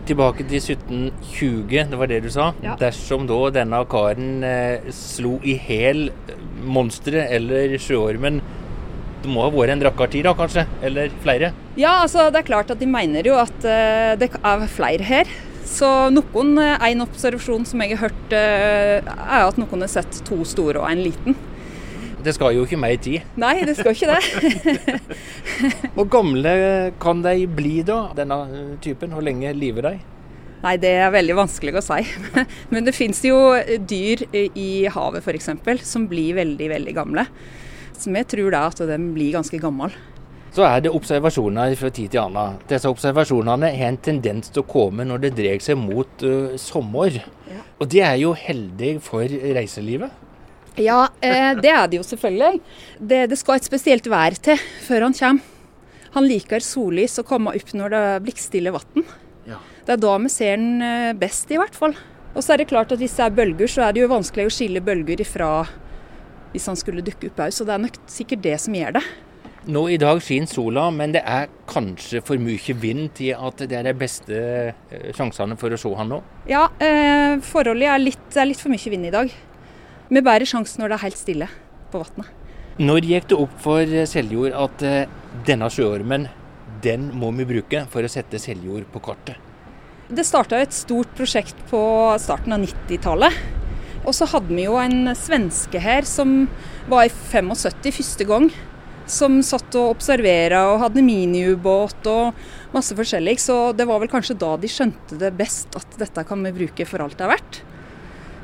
Tilbake 0.04 0.44
til 0.44 0.60
1720, 0.60 1.86
det 1.92 2.00
var 2.00 2.10
det 2.12 2.20
du 2.26 2.30
sa. 2.34 2.50
Ja. 2.64 2.76
Dersom 2.80 3.28
da 3.30 3.38
denne 3.56 3.80
karen 3.88 4.44
eh, 4.44 4.90
slo 4.92 5.38
i 5.48 5.56
hæl 5.56 6.10
monsteret 6.64 7.32
eller 7.38 7.78
sjøormen, 7.80 8.42
det 9.24 9.32
må 9.32 9.46
ha 9.46 9.52
vært 9.54 9.78
en 9.78 9.84
drakkartid 9.86 10.26
da, 10.28 10.34
kanskje? 10.36 10.66
Eller 10.84 11.14
flere? 11.24 11.54
Ja, 11.80 12.02
altså 12.04 12.28
det 12.34 12.42
er 12.42 12.50
klart 12.50 12.74
at 12.74 12.82
de 12.82 12.90
mener 12.90 13.24
jo 13.30 13.38
at 13.40 13.64
eh, 13.64 14.14
det 14.20 14.34
er 14.36 14.68
flere 14.72 15.08
her. 15.08 15.32
Så 15.74 15.88
noen, 16.12 16.58
eh, 16.60 16.90
En 16.92 17.06
observasjon 17.06 17.66
som 17.66 17.82
jeg 17.82 17.96
har 17.96 18.10
hørt, 18.10 18.36
eh, 18.36 19.00
er 19.00 19.48
at 19.48 19.58
noen 19.58 19.86
har 19.86 19.92
sett 19.92 20.20
to 20.28 20.44
store 20.44 20.84
og 20.84 20.92
en 20.92 21.04
liten. 21.08 21.40
Det 22.24 22.34
skal 22.38 22.56
jo 22.56 22.64
ikke 22.64 22.80
mer 22.80 22.96
tid. 23.04 23.26
Nei, 23.40 23.58
det 23.68 23.76
skal 23.78 23.96
ikke 23.96 24.16
det. 24.16 24.96
Hvor 25.96 26.08
gamle 26.12 26.54
kan 27.04 27.24
de 27.26 27.48
bli 27.52 27.82
da, 27.88 28.06
denne 28.16 28.40
eh, 28.48 28.70
typen? 28.84 29.12
Hvor 29.16 29.26
lenge 29.26 29.52
lever 29.58 29.90
de? 29.90 29.94
Nei, 30.64 30.78
det 30.80 30.94
er 30.96 31.12
veldig 31.12 31.36
vanskelig 31.42 31.76
å 31.76 31.84
si. 31.84 32.00
Men 32.74 32.88
det 32.88 32.96
fins 32.96 33.20
jo 33.28 33.36
dyr 33.84 34.24
i 34.32 34.86
havet 34.94 35.26
f.eks. 35.26 35.52
som 35.84 36.08
blir 36.08 36.40
veldig, 36.40 36.72
veldig 36.78 36.96
gamle. 36.96 37.28
Så 38.00 38.14
vi 38.14 38.24
tror 38.28 38.56
da 38.56 38.66
at 38.70 38.80
de 38.88 39.00
blir 39.14 39.36
ganske 39.36 39.60
gamle. 39.60 39.92
Så 40.54 40.62
er 40.68 40.84
det 40.86 40.92
observasjoner 40.94 41.74
fra 41.76 41.90
tid 41.90 42.14
til 42.14 42.22
annen. 42.22 42.60
Disse 42.70 42.90
observasjonene 42.92 43.72
har 43.74 43.90
en 43.90 43.98
tendens 44.06 44.52
til 44.54 44.62
å 44.62 44.70
komme 44.70 45.06
når 45.08 45.26
det 45.26 45.32
dreier 45.40 45.64
seg 45.66 45.80
mot 45.82 46.24
uh, 46.24 46.54
sommer. 46.62 47.18
Ja. 47.50 47.64
Og 47.82 47.90
det 47.90 48.04
er 48.06 48.20
jo 48.22 48.36
heldig 48.38 49.00
for 49.04 49.26
reiselivet. 49.26 50.23
Ja, 50.82 51.08
eh, 51.22 51.52
det 51.60 51.70
er 51.70 51.90
det 51.90 52.00
jo 52.00 52.06
selvfølgelig. 52.06 52.62
Det, 53.00 53.26
det 53.30 53.38
skal 53.38 53.60
et 53.60 53.68
spesielt 53.68 54.08
vær 54.10 54.38
til 54.42 54.62
før 54.88 55.08
han 55.08 55.18
kommer. 55.18 55.52
Han 56.14 56.28
liker 56.30 56.62
sollys 56.62 57.18
og 57.22 57.26
komme 57.26 57.54
opp 57.58 57.72
når 57.74 57.94
det 57.94 58.02
er 58.08 58.26
blikkstille 58.26 58.74
vann. 58.74 59.06
Ja. 59.50 59.58
Det 59.86 59.96
er 59.96 60.02
da 60.02 60.18
vi 60.22 60.30
ser 60.30 60.58
den 60.60 60.84
eh, 60.86 61.14
best, 61.18 61.50
i 61.52 61.60
hvert 61.62 61.78
fall. 61.78 61.96
Og 62.34 62.42
så 62.42 62.54
er 62.54 62.62
det 62.62 62.70
klart 62.70 62.94
at 62.94 63.02
hvis 63.02 63.16
det 63.18 63.26
er 63.26 63.36
bølger, 63.38 63.70
så 63.70 63.88
er 63.88 63.94
det 63.94 64.04
jo 64.04 64.12
vanskelig 64.12 64.48
å 64.50 64.54
skille 64.54 64.82
bølger 64.82 65.22
ifra 65.22 65.52
hvis 66.54 66.70
han 66.70 66.78
skulle 66.78 67.02
dukke 67.06 67.32
opp 67.32 67.46
òg. 67.48 67.54
Så 67.54 67.66
det 67.66 67.74
er 67.76 67.86
nok 67.88 67.98
sikkert 68.10 68.44
det 68.46 68.58
som 68.62 68.76
gjør 68.78 69.00
det. 69.00 69.04
Nå 69.74 69.86
i 69.94 69.98
dag 69.98 70.20
skinner 70.20 70.50
sola, 70.52 70.90
men 70.92 71.14
det 71.16 71.22
er 71.24 71.48
kanskje 71.72 72.20
for 72.26 72.42
mye 72.42 72.76
vind 72.82 73.14
til 73.16 73.38
at 73.38 73.64
det 73.64 73.78
er 73.80 73.88
de 73.88 73.94
beste 73.96 74.36
eh, 74.36 75.10
sjansene 75.16 75.56
for 75.60 75.74
å 75.74 75.80
se 75.80 75.94
han 75.98 76.12
nå. 76.12 76.20
Ja, 76.50 76.68
eh, 76.84 77.40
forholdet 77.48 77.90
er 77.90 78.04
litt, 78.04 78.28
er 78.36 78.50
litt 78.50 78.62
for 78.62 78.74
mye 78.74 78.94
vind 78.94 79.08
i 79.08 79.14
dag. 79.14 79.34
Vi 80.14 80.22
bærer 80.22 80.46
sjansen 80.46 80.84
når 80.84 80.92
det 80.92 80.98
er 81.00 81.06
helt 81.08 81.18
stille 81.18 81.46
på 81.90 82.04
vannet. 82.04 82.28
Når 82.78 83.06
gikk 83.08 83.32
det 83.32 83.38
opp 83.38 83.54
for 83.64 83.94
Seljord 84.10 84.54
at 84.58 84.84
eh, 84.86 85.16
denne 85.48 85.70
sjøormen, 85.74 86.28
den 86.86 87.08
må 87.18 87.32
vi 87.40 87.48
bruke 87.50 87.86
for 87.90 88.06
å 88.06 88.12
sette 88.12 88.42
Seljord 88.42 88.86
på 88.94 89.02
kartet? 89.08 89.40
Det 90.14 90.26
starta 90.28 90.60
et 90.62 90.76
stort 90.76 91.10
prosjekt 91.18 91.58
på 91.72 91.82
starten 92.22 92.54
av 92.54 92.62
90-tallet. 92.62 93.40
Og 94.04 94.14
så 94.14 94.28
hadde 94.30 94.54
vi 94.54 94.68
jo 94.68 94.78
en 94.78 95.16
svenske 95.18 95.82
her 95.82 96.06
som 96.06 96.44
var 96.92 97.08
i 97.08 97.14
75 97.14 97.90
første 97.98 98.30
gang. 98.30 98.50
Som 99.10 99.42
satt 99.44 99.74
og 99.80 99.96
observera 99.96 100.68
og 100.76 100.82
hadde 100.84 101.04
miniubåt 101.04 102.06
og 102.12 102.38
masse 102.76 102.94
forskjellig. 103.00 103.40
Så 103.42 103.58
det 103.74 103.90
var 103.90 104.04
vel 104.04 104.14
kanskje 104.14 104.38
da 104.38 104.54
de 104.62 104.70
skjønte 104.70 105.18
det 105.24 105.34
best 105.40 105.74
at 105.80 105.98
dette 105.98 106.28
kan 106.28 106.46
vi 106.46 106.58
bruke 106.62 106.86
for 106.86 107.02
alt 107.02 107.18
det 107.18 107.26
er 107.26 107.34
verdt. 107.34 107.64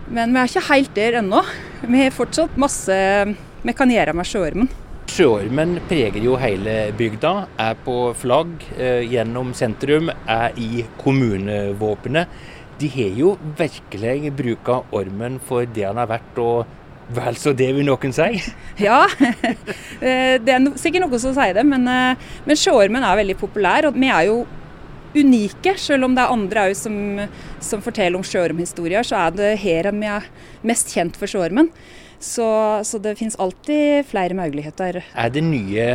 Men 0.09 0.33
vi 0.33 0.41
er 0.41 0.49
ikke 0.49 0.67
helt 0.71 0.95
der 0.97 1.19
ennå. 1.21 1.43
Vi 1.85 2.01
har 2.01 2.15
fortsatt 2.15 2.57
masse 2.59 2.95
vi 3.59 3.75
kan 3.75 3.91
gjøre 3.91 4.15
med 4.15 4.27
sjøormen. 4.27 4.69
Sjøormen 5.09 5.79
preger 5.89 6.21
jo 6.23 6.37
hele 6.39 6.93
bygda, 6.97 7.33
er 7.59 7.77
på 7.83 7.95
flagg 8.17 8.61
eh, 8.77 9.01
gjennom 9.09 9.51
sentrum, 9.57 10.11
er 10.29 10.55
i 10.57 10.85
kommunevåpenet. 11.01 12.29
De 12.79 12.87
har 12.93 13.17
jo 13.19 13.33
virkelig 13.59 14.31
bruka 14.37 14.79
ormen 14.95 15.39
for 15.43 15.67
det 15.67 15.87
han 15.89 15.99
er 15.99 16.07
verdt, 16.13 16.39
og 16.39 16.77
vel 17.17 17.39
så 17.41 17.51
det, 17.57 17.71
vil 17.75 17.87
noen 17.89 18.15
si. 18.15 18.29
Ja, 18.87 19.01
eh, 20.05 20.37
det 20.39 20.55
er 20.55 20.69
sikkert 20.79 21.03
noen 21.03 21.21
som 21.21 21.35
sier 21.35 21.57
det, 21.57 21.65
men, 21.67 21.83
eh, 21.89 22.29
men 22.47 22.59
sjøormen 22.59 23.03
er 23.03 23.19
veldig 23.19 23.37
populær. 23.41 23.89
Og 23.89 23.99
vi 23.99 24.13
er 24.13 24.29
jo 24.29 24.43
unike. 25.15 25.75
Selv 25.79 26.07
om 26.07 26.15
det 26.15 26.25
er 26.25 26.35
andre 26.35 26.67
òg 26.69 26.77
som, 26.77 26.95
som, 27.63 27.83
forteller 27.85 28.19
om 28.19 28.25
sjøormhistorier, 28.25 29.05
så 29.07 29.25
er 29.25 29.35
det 29.37 29.49
her 29.63 29.91
vi 29.95 30.09
er 30.09 30.29
mest 30.67 30.93
kjent 30.93 31.19
for 31.19 31.29
sjøormen. 31.29 31.71
Så, 32.19 32.45
så, 32.83 32.99
det 32.99 33.15
finnes 33.19 33.39
alltid 33.39 34.09
flere 34.09 34.35
muligheter. 34.35 35.01
Er 35.15 35.31
det 35.31 35.43
nye 35.45 35.93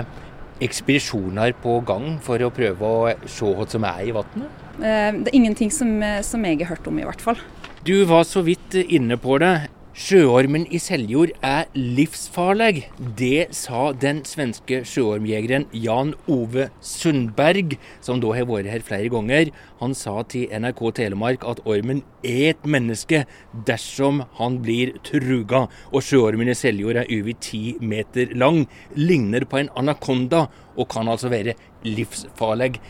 ekspedisjoner 0.64 1.52
på 1.60 1.80
gang 1.84 2.14
for 2.24 2.40
å 2.40 2.52
prøve 2.54 2.88
å 2.88 3.12
se 3.28 3.50
hva 3.50 3.66
som 3.68 3.84
er 3.90 4.06
i 4.06 4.14
vannet? 4.14 4.62
Eh, 4.78 5.10
det 5.20 5.28
er 5.28 5.36
ingenting 5.36 5.72
som, 5.74 5.98
som 6.24 6.46
jeg 6.48 6.62
har 6.62 6.72
hørt 6.72 6.88
om, 6.88 6.98
i 7.02 7.06
hvert 7.06 7.22
fall. 7.22 7.42
Du 7.84 7.98
var 8.08 8.24
så 8.24 8.40
vidt 8.40 8.78
inne 8.80 9.18
på 9.20 9.36
det. 9.42 9.68
Sjøormen 9.94 10.64
i 10.74 10.80
Seljord 10.82 11.30
er 11.46 11.68
livsfarlig. 11.78 12.88
Det 13.14 13.52
sa 13.54 13.92
den 13.94 14.24
svenske 14.26 14.80
sjøormjegeren 14.90 15.68
Jan 15.70 16.10
Ove 16.26 16.64
Sundberg, 16.82 17.76
som 18.02 18.18
da 18.18 18.32
har 18.34 18.48
vært 18.48 18.72
her 18.72 18.82
flere 18.82 19.12
ganger. 19.14 19.52
Han 19.78 19.94
sa 19.94 20.16
til 20.26 20.50
NRK 20.50 20.82
Telemark 20.98 21.46
at 21.46 21.62
ormen 21.62 22.02
er 22.26 22.56
et 22.56 22.66
menneske 22.66 23.22
dersom 23.70 24.24
han 24.40 24.58
blir 24.66 24.96
truga. 25.06 25.68
Og 25.94 26.02
sjøormen 26.02 26.50
i 26.50 26.58
Seljord 26.58 26.98
er 27.04 27.14
over 27.14 27.38
ti 27.38 27.62
meter 27.78 28.34
lang, 28.34 28.64
ligner 28.98 29.46
på 29.46 29.62
en 29.62 29.70
anakonda 29.78 30.48
og 30.74 30.90
kan 30.90 31.06
altså 31.06 31.30
være 31.30 31.54
livsfarlig. 31.86 32.80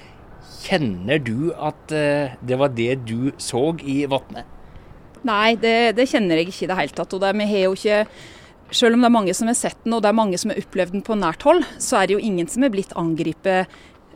Kjenner 0.65 1.21
du 1.21 1.53
at 1.53 1.93
eh, 1.93 2.41
det 2.41 2.57
var 2.65 2.73
det 2.73 3.03
du 3.05 3.35
så 3.37 3.75
i 3.85 4.07
vannet? 4.09 4.49
Nei, 5.25 5.57
det, 5.57 5.95
det, 5.97 6.09
kjenner 6.11 6.41
jeg 6.41 6.51
ikke 6.51 6.67
i 6.67 6.71
det 6.71 6.79
hele 6.79 6.97
tatt. 6.97 7.15
Og 7.17 7.23
det, 7.23 7.33
vi 7.41 7.49
har 7.49 7.67
jo 7.67 7.77
ikke 7.79 8.01
selv 8.75 8.97
om 8.97 9.05
det 9.05 9.09
er 9.09 9.15
mange 9.15 9.35
som 9.37 9.49
har 9.49 9.57
sett 9.59 9.79
den, 9.85 9.95
og 9.97 10.03
det 10.03 10.11
er 10.11 10.19
mange 10.19 10.39
som 10.41 10.51
har 10.51 10.61
opplevd 10.61 10.97
den 10.97 11.05
på 11.07 11.17
nært 11.19 11.45
hold, 11.47 11.63
så 11.79 12.01
er 12.01 12.09
det 12.09 12.17
jo 12.17 12.25
ingen 12.25 12.49
som 12.51 12.65
er 12.65 12.73
blitt 12.75 12.95
angrepet 12.99 13.71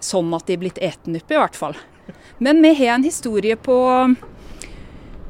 sånn 0.04 0.32
at 0.36 0.46
de 0.48 0.56
er 0.56 0.62
blitt 0.62 0.80
eten 0.82 1.18
opp, 1.18 1.30
i 1.30 1.38
hvert 1.38 1.58
fall. 1.58 1.78
Men 2.42 2.62
vi 2.64 2.72
har 2.80 2.96
en 2.96 3.06
historie 3.06 3.56
på 3.58 3.76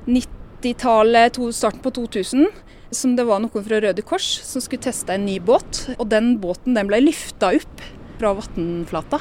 90-tallet, 0.08 1.40
starten 1.56 1.84
på 1.84 1.92
2000, 1.98 2.48
som 2.90 3.16
det 3.16 3.26
var 3.28 3.42
noen 3.42 3.64
fra 3.64 3.80
Røde 3.82 4.04
Kors 4.06 4.26
som 4.46 4.64
skulle 4.64 4.84
teste 4.86 5.12
en 5.12 5.26
ny 5.28 5.36
båt. 5.44 5.84
Og 5.98 6.06
den 6.08 6.36
båten 6.40 6.76
den 6.78 6.88
ble 6.88 7.02
lyfta 7.02 7.52
opp 7.56 7.82
fra 8.18 8.32
vannflata. 8.38 9.20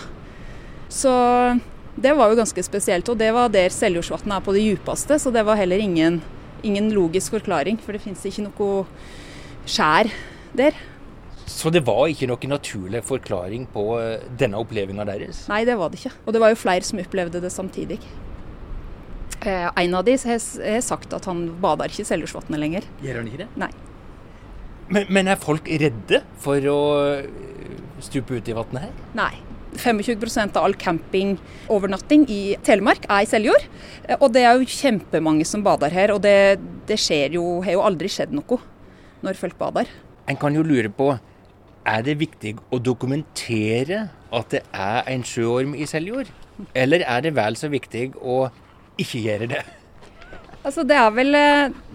Så 0.88 1.12
det 2.00 2.14
var 2.16 2.32
jo 2.32 2.40
ganske 2.40 2.64
spesielt. 2.64 3.10
Og 3.12 3.20
det 3.20 3.34
var 3.36 3.52
der 3.52 3.74
Seljordsvatnet 3.74 4.38
er 4.38 4.46
på 4.46 4.56
det 4.56 4.64
djupeste, 4.64 5.20
så 5.20 5.34
det 5.36 5.44
var 5.48 5.60
heller 5.60 5.84
ingen 5.84 6.22
ingen 6.66 6.92
logisk 6.96 7.36
forklaring, 7.38 7.80
for 7.84 7.96
det 7.96 8.04
finnes 8.04 8.24
ikke 8.26 8.46
noe 8.48 8.86
skjær 9.68 10.10
der. 10.58 10.78
Så 11.48 11.72
det 11.72 11.86
var 11.88 12.10
ikke 12.12 12.28
noen 12.28 12.52
naturlig 12.52 13.02
forklaring 13.08 13.68
på 13.72 13.84
eh, 14.02 14.24
denne 14.40 14.60
opplevelsen 14.60 15.08
deres? 15.08 15.46
Nei, 15.52 15.64
det 15.68 15.78
var 15.80 15.92
det 15.92 16.02
ikke. 16.02 16.16
Og 16.26 16.36
det 16.36 16.44
var 16.44 16.52
jo 16.52 16.60
flere 16.60 16.88
som 16.88 17.00
opplevde 17.02 17.42
det 17.44 17.54
samtidig. 17.54 18.02
Eh, 19.42 19.68
en 19.70 19.96
av 19.96 20.06
de 20.08 20.18
har 20.18 20.82
sagt 20.84 21.14
at 21.16 21.28
han 21.30 21.48
bader 21.64 21.92
ikke 21.92 22.04
i 22.04 22.10
Seljordsvatnet 22.10 22.60
lenger. 22.60 22.90
Gjør 23.04 23.22
han 23.22 23.30
ikke 23.32 23.46
det? 23.46 23.52
Nei. 23.64 23.72
Men, 24.88 25.08
men, 25.12 25.28
er 25.28 25.40
folk 25.40 25.68
redde 25.68 26.22
for 26.42 26.64
å 26.72 26.80
eh, 27.18 27.28
stupe 28.04 28.40
ut 28.40 28.48
i 28.48 28.56
vannet 28.56 28.88
her? 28.88 28.96
Nei. 29.18 29.34
25% 29.76 30.58
av 30.58 30.68
all 30.68 30.76
campingovernatting 30.80 32.26
i 32.32 32.42
Telemark 32.66 33.06
er 33.10 33.26
i 33.26 33.30
Seljord. 33.30 33.68
Og 34.20 34.30
det 34.34 34.46
er 34.48 34.58
jo 34.58 34.70
kjempemange 34.78 35.48
som 35.48 35.64
bader 35.66 35.94
her, 35.94 36.14
og 36.16 36.22
det, 36.26 36.60
det 36.90 37.00
skjer 37.02 37.38
jo, 37.38 37.46
har 37.66 37.78
jo 37.78 37.86
aldri 37.86 38.12
skjedd 38.12 38.36
noe 38.36 38.60
når 39.26 39.40
folk 39.40 39.58
bader. 39.60 39.90
En 40.28 40.40
kan 40.40 40.56
jo 40.56 40.66
lure 40.66 40.92
på, 40.94 41.14
er 41.88 42.04
det 42.04 42.18
viktig 42.20 42.58
å 42.74 42.82
dokumentere 42.84 44.08
at 44.36 44.52
det 44.52 44.64
er 44.76 45.08
en 45.14 45.24
sjøorm 45.26 45.76
i 45.78 45.88
Seljord? 45.88 46.30
Eller 46.76 47.06
er 47.08 47.24
det 47.24 47.36
vel 47.38 47.58
så 47.60 47.70
viktig 47.72 48.10
å 48.20 48.48
ikke 49.00 49.22
gjøre 49.24 49.52
det? 49.54 49.66
Altså, 50.68 50.84
det, 50.84 50.98
er 51.00 51.12
vel, 51.16 51.38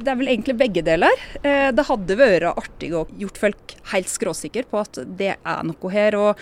det 0.00 0.08
er 0.08 0.16
vel 0.16 0.30
egentlig 0.32 0.54
begge 0.56 0.84
deler. 0.86 1.24
Eh, 1.42 1.68
det 1.76 1.84
hadde 1.84 2.16
vært 2.16 2.46
artig 2.54 2.88
å 2.96 3.02
gjort 3.20 3.40
folk 3.42 3.74
helt 3.90 4.08
skråsikre 4.08 4.64
på 4.70 4.80
at 4.80 5.02
det 5.18 5.34
er 5.36 5.66
noe 5.68 5.92
her. 5.92 6.16
og 6.16 6.40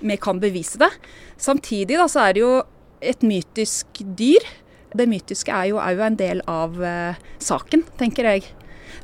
vi 0.00 0.16
kan 0.20 0.40
bevise 0.40 0.80
det. 0.80 0.90
Samtidig 1.40 1.98
da, 1.98 2.08
så 2.10 2.26
er 2.26 2.36
det 2.36 2.44
jo 2.44 2.54
et 3.00 3.24
mytisk 3.26 4.02
dyr. 4.18 4.46
Det 4.96 5.06
mytiske 5.08 5.52
er 5.54 5.70
jo 5.70 5.82
òg 5.82 6.00
en 6.02 6.16
del 6.18 6.40
av 6.50 6.74
uh, 6.80 7.20
saken, 7.42 7.84
tenker 8.00 8.26
jeg. 8.26 8.48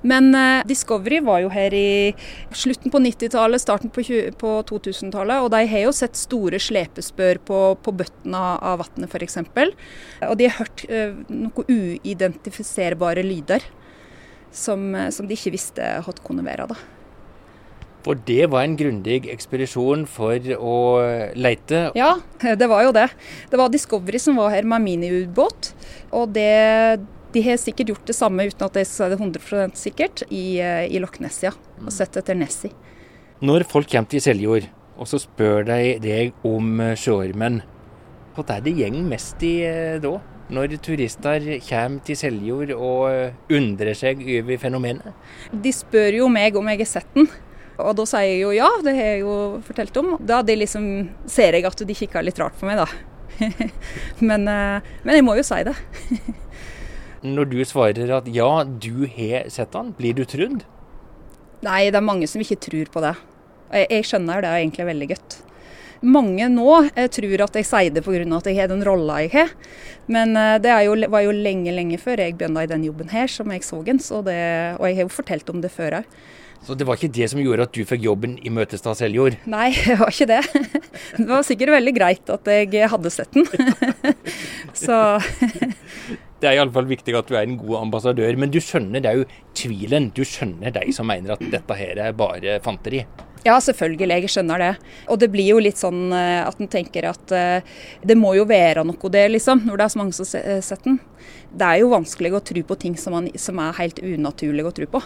Men 0.07 0.33
uh, 0.35 0.65
Discovery 0.67 1.21
var 1.25 1.45
jo 1.45 1.53
her 1.55 1.75
i 1.77 2.13
slutten 2.55 2.93
på 2.93 3.01
90-tallet, 3.05 3.63
starten 3.63 3.93
på, 3.95 4.03
på 4.41 4.53
2000-tallet. 4.69 5.45
Og 5.45 5.53
de 5.55 5.63
har 5.71 5.87
jo 5.87 5.95
sett 5.95 6.19
store 6.19 6.61
slepespør 6.63 7.41
på, 7.47 7.63
på 7.83 7.95
bøttene 8.03 8.43
av 8.57 8.83
vannet 8.83 9.13
f.eks. 9.13 9.41
Og 10.27 10.37
de 10.41 10.51
har 10.51 10.59
hørt 10.61 10.87
uh, 10.91 11.17
noen 11.31 11.71
uidentifiserbare 12.03 13.25
lyder 13.27 13.65
som, 14.57 14.89
som, 15.13 15.27
de 15.29 15.37
ikke 15.37 15.55
visste 15.55 15.97
hva 16.03 16.19
kunne 16.25 16.45
være. 16.47 16.69
da. 16.73 16.96
For 18.07 18.19
det 18.23 18.47
var 18.53 18.63
en 18.63 18.77
grundig 18.79 19.25
ekspedisjon 19.33 20.05
for 20.07 20.39
å 20.55 20.77
leite? 21.35 21.89
Ja, 21.99 22.13
det 22.61 22.69
var 22.71 22.87
jo 22.87 22.95
det. 22.95 23.09
Det 23.51 23.59
var 23.59 23.73
Discovery 23.73 24.21
som 24.23 24.39
var 24.39 24.55
her 24.55 24.69
med 24.69 24.85
miniubåt. 24.85 25.73
Og 26.15 26.31
det, 26.37 27.03
de 27.35 27.43
har 27.43 27.59
sikkert 27.59 27.91
gjort 27.91 28.07
det 28.07 28.15
samme, 28.15 28.47
uten 28.47 28.63
at 28.69 28.79
det 28.79 28.85
er 28.87 29.17
100% 29.19 29.81
sikkert, 29.81 30.23
i, 30.31 30.61
eh, 30.63 30.87
i 30.87 31.03
Loch 31.03 31.19
Ness, 31.19 31.43
ja. 31.43 31.51
Og 31.83 31.91
sett 31.95 32.15
etter 32.21 32.39
Nessie. 32.39 32.71
Når 33.43 33.67
folk 33.69 33.91
kommer 33.91 34.09
til 34.13 34.23
Seljord, 34.23 34.69
og 34.97 35.11
så 35.11 35.19
spør 35.21 35.67
de 35.67 35.97
deg 36.01 36.47
om 36.47 36.79
eh, 36.81 36.95
sjøormen, 36.97 37.59
hva 38.37 38.47
er 38.55 38.63
det 38.63 38.77
gjeng 38.79 39.03
mest 39.11 39.43
i 39.45 39.59
eh, 39.67 39.99
da? 40.01 40.15
Når 40.47 40.77
turister 40.79 41.43
kommer 41.67 42.05
til 42.07 42.15
Seljord 42.21 42.71
og 42.77 43.51
undrer 43.51 43.97
seg 43.99 44.21
over 44.23 44.61
fenomenet? 44.63 45.17
De 45.51 45.73
spør 45.75 46.21
jo 46.21 46.29
meg 46.31 46.55
om 46.55 46.71
jeg 46.71 46.85
har 46.85 46.91
sett 46.93 47.11
den. 47.17 47.27
Og 47.83 47.93
da 47.99 48.07
sier 48.09 48.31
jeg 48.31 48.41
jo 48.41 48.55
ja, 48.57 48.71
det 48.85 48.95
har 48.97 49.11
jeg 49.13 49.23
jo 49.25 49.35
fortalt 49.67 50.01
om. 50.01 50.15
Da 50.25 50.41
liksom, 50.47 50.87
ser 51.29 51.57
jeg 51.57 51.67
at 51.69 51.85
de 51.89 51.97
kikker 51.97 52.25
litt 52.25 52.41
rart 52.41 52.57
på 52.59 52.69
meg, 52.69 52.81
da. 52.81 52.89
men, 54.29 54.47
eh, 54.49 54.93
men, 55.05 55.15
jeg 55.19 55.25
må 55.27 55.37
jo 55.37 55.45
si 55.47 55.61
det. 55.67 55.77
Når 57.37 57.51
du 57.53 57.59
svarer 57.69 58.13
at 58.21 58.29
ja, 58.33 58.51
du 58.65 59.07
har 59.17 59.51
sett 59.53 59.75
han, 59.77 59.93
blir 59.99 60.17
du 60.17 60.25
trudd? 60.29 60.63
Nei, 61.67 61.89
det 61.91 61.99
er 61.99 62.05
mange 62.05 62.29
som 62.31 62.43
ikke 62.43 62.61
tror 62.69 62.93
på 62.93 63.03
det. 63.05 63.17
Jeg, 63.73 63.91
jeg 63.91 64.09
skjønner 64.09 64.45
det 64.45 64.53
er 64.53 64.63
egentlig 64.63 64.89
veldig 64.89 65.11
godt. 65.13 65.39
Mange 66.07 66.45
nå 66.53 66.69
jeg 66.85 67.11
tror 67.17 67.43
at 67.47 67.55
jeg 67.57 67.67
sier 67.67 67.93
det 67.95 68.03
pga. 68.05 68.21
at 68.37 68.49
jeg 68.51 68.59
har 68.61 68.69
den 68.69 68.85
rolla 68.85 69.21
jeg 69.25 69.33
har. 69.35 69.53
Men 70.07 70.37
eh, 70.37 70.57
det 70.63 70.73
jo, 70.87 70.97
var 71.13 71.27
jo 71.27 71.37
lenge, 71.37 71.73
lenge 71.77 72.01
før 72.01 72.25
jeg 72.25 72.39
begynte 72.39 72.65
i 72.65 72.73
den 72.73 72.89
jobben 72.89 73.13
her 73.13 73.29
som 73.29 73.53
jeg 73.53 73.65
så 73.65 73.83
den. 73.83 74.01
og 74.01 74.29
jeg 74.29 74.97
har 74.97 75.03
jo 75.03 75.09
fortalt 75.13 75.51
om 75.51 75.61
det 75.61 75.73
før 75.73 76.01
òg. 76.01 76.11
Så 76.67 76.75
det 76.75 76.87
var 76.89 76.99
ikke 76.99 77.15
det 77.15 77.29
som 77.31 77.39
gjorde 77.39 77.63
at 77.69 77.75
du 77.77 77.85
fikk 77.87 78.03
jobben 78.03 78.33
i 78.43 78.51
Møtestad 78.51 78.99
Seljord? 78.99 79.37
Nei, 79.47 79.71
det 79.87 80.01
var 80.01 80.11
ikke 80.11 80.27
det. 80.33 80.41
Det 81.15 81.29
var 81.29 81.45
sikkert 81.47 81.77
veldig 81.77 81.93
greit 81.95 82.33
at 82.35 82.51
jeg 82.51 82.89
hadde 82.91 83.13
sett 83.15 83.37
den. 83.37 83.47
Så 84.87 84.97
Det 86.43 86.51
er 86.51 86.59
iallfall 86.59 86.85
viktig 86.91 87.15
at 87.17 87.31
du 87.31 87.37
er 87.37 87.47
en 87.47 87.57
god 87.57 87.79
ambassadør. 87.87 88.37
Men 88.37 88.51
du 88.53 88.59
skjønner 88.61 89.01
det 89.01 89.13
er 89.13 89.23
jo 89.23 89.29
tvilen. 89.57 90.11
Du 90.13 90.21
skjønner 90.27 90.75
de 90.75 90.93
som 90.93 91.09
mener 91.09 91.33
at 91.33 91.45
dette 91.55 91.79
her 91.79 92.03
er 92.03 92.19
bare 92.19 92.59
fanteri. 92.65 93.05
Ja, 93.47 93.57
selvfølgelig. 93.63 94.19
Jeg 94.27 94.33
skjønner 94.35 94.61
det. 94.61 94.73
Og 95.09 95.21
det 95.23 95.31
blir 95.33 95.49
jo 95.55 95.63
litt 95.63 95.81
sånn 95.81 96.11
eh, 96.13 96.43
at 96.43 96.59
en 96.61 96.69
tenker 96.69 97.07
at 97.09 97.33
uh, 97.33 97.77
det 98.05 98.19
må 98.19 98.35
jo 98.37 98.45
være 98.51 98.83
noe 98.85 99.13
det, 99.15 99.23
liksom. 99.33 99.63
Når 99.65 99.79
det 99.79 99.87
er 99.87 99.95
så 99.95 100.03
mange 100.03 100.17
som 100.19 100.29
har 100.29 100.67
sett 100.67 100.85
den. 100.85 100.99
Det 101.57 101.71
er 101.71 101.81
jo 101.81 101.93
vanskelig 101.95 102.35
å 102.35 102.43
tro 102.51 102.67
på 102.67 102.79
ting 102.83 102.99
som, 103.01 103.17
man, 103.17 103.31
som 103.41 103.63
er 103.63 103.79
helt 103.79 104.03
unaturlig 104.03 104.67
å 104.67 104.75
tro 104.77 104.91
på. 104.99 105.03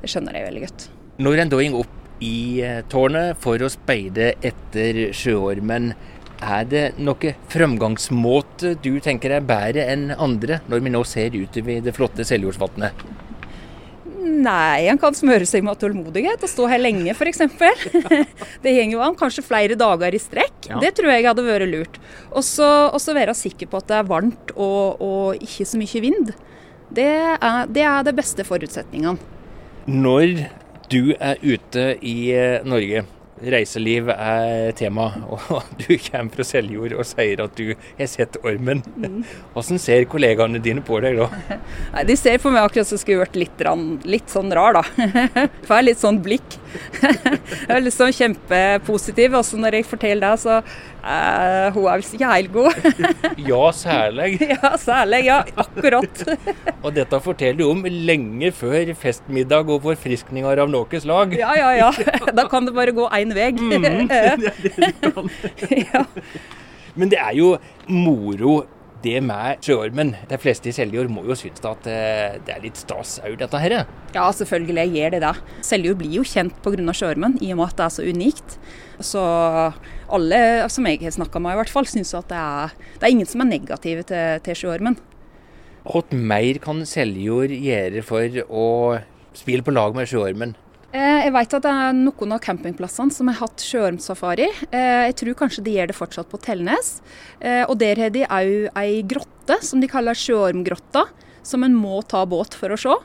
Det 0.00 0.10
skjønner 0.10 0.38
jeg 0.38 0.48
veldig 0.48 0.62
godt. 0.66 0.86
Når 1.20 1.42
en 1.42 1.52
da 1.52 1.60
går 1.60 1.80
opp 1.80 1.96
i 2.24 2.60
eh, 2.64 2.80
tårnet 2.92 3.40
for 3.40 3.60
å 3.60 3.72
speide 3.72 4.34
etter 4.44 5.06
sjøormen, 5.16 5.92
er 6.40 6.68
det 6.68 6.84
noe 6.96 7.34
fremgangsmåte 7.52 8.74
du 8.80 8.94
tenker 9.04 9.34
er 9.36 9.44
bedre 9.44 9.84
enn 9.92 10.08
andre, 10.16 10.62
når 10.72 10.84
vi 10.84 10.92
nå 10.92 11.02
ser 11.04 11.36
utover 11.36 11.82
det 11.84 11.92
flotte 11.96 12.24
Seljordsvatnet? 12.24 13.04
Nei, 14.20 14.86
han 14.86 15.00
kan 15.00 15.16
smøre 15.16 15.44
seg 15.48 15.64
med 15.64 15.80
tålmodighet 15.80 16.40
og 16.44 16.50
stå 16.50 16.68
her 16.70 16.80
lenge 16.80 17.12
f.eks. 17.12 17.42
det 18.64 18.72
henger 18.76 18.94
jo 18.94 19.02
an 19.04 19.16
kanskje 19.18 19.44
flere 19.44 19.76
dager 19.80 20.16
i 20.16 20.20
strekk. 20.20 20.70
Ja. 20.70 20.78
Det 20.80 20.94
tror 20.96 21.12
jeg 21.12 21.26
hadde 21.28 21.44
vært 21.44 21.68
lurt. 21.68 21.98
Og 22.32 22.44
så 22.44 23.16
være 23.16 23.36
sikker 23.36 23.68
på 23.68 23.80
at 23.80 23.90
det 23.90 23.98
er 23.98 24.08
varmt 24.08 24.54
og, 24.56 25.02
og 25.04 25.44
ikke 25.44 25.68
så 25.68 25.80
mye 25.80 26.04
vind. 26.04 26.32
Det 26.90 27.10
er, 27.10 27.68
det 27.70 27.84
er 27.84 28.06
de 28.06 28.16
beste 28.16 28.46
forutsetningene. 28.48 29.39
Når 29.86 30.34
du 30.92 31.14
er 31.20 31.40
ute 31.40 31.96
i 32.04 32.32
eh, 32.36 32.66
Norge, 32.68 33.04
reiseliv 33.40 34.10
er 34.12 34.72
tema, 34.78 35.08
og 35.32 35.64
du 35.80 35.94
kommer 36.04 36.34
fra 36.34 36.46
Seljord 36.46 36.94
og 36.98 37.06
sier 37.08 37.42
at 37.44 37.56
du 37.58 37.72
har 37.72 38.10
sett 38.10 38.38
ormen. 38.44 38.82
Hvordan 39.54 39.80
ser 39.82 40.06
kollegaene 40.10 40.60
dine 40.62 40.84
på 40.84 41.00
deg 41.04 41.20
da? 41.20 41.30
Nei, 41.94 42.06
De 42.08 42.18
ser 42.18 42.40
på 42.42 42.52
meg 42.52 42.66
akkurat 42.66 42.88
som 42.90 43.00
skulle 43.00 43.24
vært 43.24 43.38
litt, 43.40 43.64
litt 44.08 44.32
sånn 44.32 44.52
rar, 44.56 44.80
da. 44.80 45.48
Får 45.68 45.86
litt 45.86 46.02
sånn 46.02 46.20
blikk. 46.24 46.58
Jeg 47.00 47.70
er 47.72 47.82
liksom 47.82 48.12
kjempepositiv, 48.14 49.34
Også 49.40 49.58
når 49.58 49.80
jeg 49.80 49.88
forteller 49.88 50.30
det, 50.30 50.42
så 50.44 50.60
uh, 50.60 51.72
hun 51.74 51.88
er 51.90 52.02
visst 52.02 52.14
ikke 52.16 52.30
helt 52.30 52.52
god. 52.54 53.40
ja, 53.50 53.62
særlig. 53.74 54.36
Ja, 54.50 54.72
særlig. 54.80 55.22
Ja, 55.26 55.40
akkurat. 55.58 56.22
og 56.80 56.94
dette 56.96 57.20
forteller 57.22 57.58
du 57.60 57.66
om 57.70 57.82
lenge 57.86 58.52
før 58.54 58.92
festmiddag 58.98 59.70
og 59.70 59.82
forfriskninger 59.88 60.62
av 60.62 60.70
noe 60.70 61.02
slag. 61.02 61.34
Ja, 61.38 61.54
ja, 61.58 61.72
ja. 61.78 61.90
Da 62.36 62.46
kan 62.50 62.68
det 62.68 62.74
bare 62.76 62.94
gå 62.96 63.08
én 63.16 63.29
vei. 63.36 63.50
Mm, 63.52 64.08
ja. 65.86 66.04
Men 66.98 67.12
det 67.12 67.20
er 67.22 67.34
jo 67.38 67.54
moro 67.88 68.60
det 69.00 69.20
med 69.24 69.62
sjøormen. 69.64 70.12
De 70.28 70.38
fleste 70.40 70.70
i 70.70 70.74
Seljord 70.76 71.10
må 71.12 71.22
jo 71.28 71.36
synes 71.38 71.62
at 71.64 71.86
eh, 71.88 72.36
det 72.44 72.54
er 72.54 72.64
litt 72.64 72.80
stas 72.80 73.18
òg, 73.24 73.38
dette 73.40 73.60
her. 73.62 73.76
Ja, 74.14 74.26
selvfølgelig 74.36 74.86
gjør 74.96 75.14
det 75.14 75.22
det. 75.24 75.32
Seljord 75.66 76.00
blir 76.02 76.18
jo 76.18 76.26
kjent 76.26 76.58
pga. 76.64 76.94
sjøormen, 76.96 77.38
i 77.40 77.52
og 77.54 77.60
med 77.60 77.70
at 77.70 77.78
det 77.78 77.86
er 77.86 77.94
så 77.96 78.04
unikt. 78.04 78.58
Så 79.00 79.22
alle 80.10 80.40
som 80.72 80.88
jeg 80.88 81.00
har 81.04 81.16
snakka 81.16 81.40
med, 81.40 81.56
i 81.56 81.60
hvert 81.62 81.72
fall, 81.72 81.88
syns 81.88 82.12
at 82.18 82.28
det 82.28 82.40
er, 82.40 82.74
det 82.98 83.06
er 83.06 83.14
ingen 83.14 83.30
som 83.30 83.44
er 83.44 83.52
negative 83.54 84.04
til, 84.10 84.42
til 84.44 84.60
sjøormen. 84.64 84.98
Hva 85.86 86.02
mer 86.12 86.60
kan 86.60 86.84
Seljord 86.84 87.54
gjøre 87.56 88.02
for 88.04 88.42
å 88.52 88.66
spille 89.36 89.64
på 89.64 89.72
lag 89.72 89.96
med 89.96 90.10
sjøormen? 90.10 90.52
Eh, 90.90 91.20
jeg 91.22 91.30
vet 91.36 91.52
at 91.54 91.62
det 91.62 91.70
er 91.70 91.92
noen 91.94 92.32
av 92.34 92.40
campingplassene 92.42 93.14
som 93.14 93.28
har 93.30 93.38
hatt 93.44 93.62
sjøormsafari. 93.62 94.48
Eh, 94.74 95.02
jeg 95.06 95.16
tror 95.20 95.36
kanskje 95.44 95.62
de 95.66 95.74
gjør 95.76 95.92
det 95.92 95.98
fortsatt 95.98 96.30
på 96.32 96.40
Tellnes. 96.42 96.96
Eh, 97.38 97.62
og 97.62 97.76
der 97.78 98.00
har 98.02 98.10
de 98.10 98.24
òg 98.26 98.70
ei 98.80 99.02
grotte 99.06 99.60
som 99.62 99.82
de 99.82 99.90
kaller 99.90 100.18
sjøormgrotta, 100.18 101.04
som 101.46 101.62
en 101.62 101.76
må 101.78 102.02
ta 102.10 102.24
båt 102.26 102.58
for 102.58 102.74
å 102.74 102.80
se. 102.80 102.96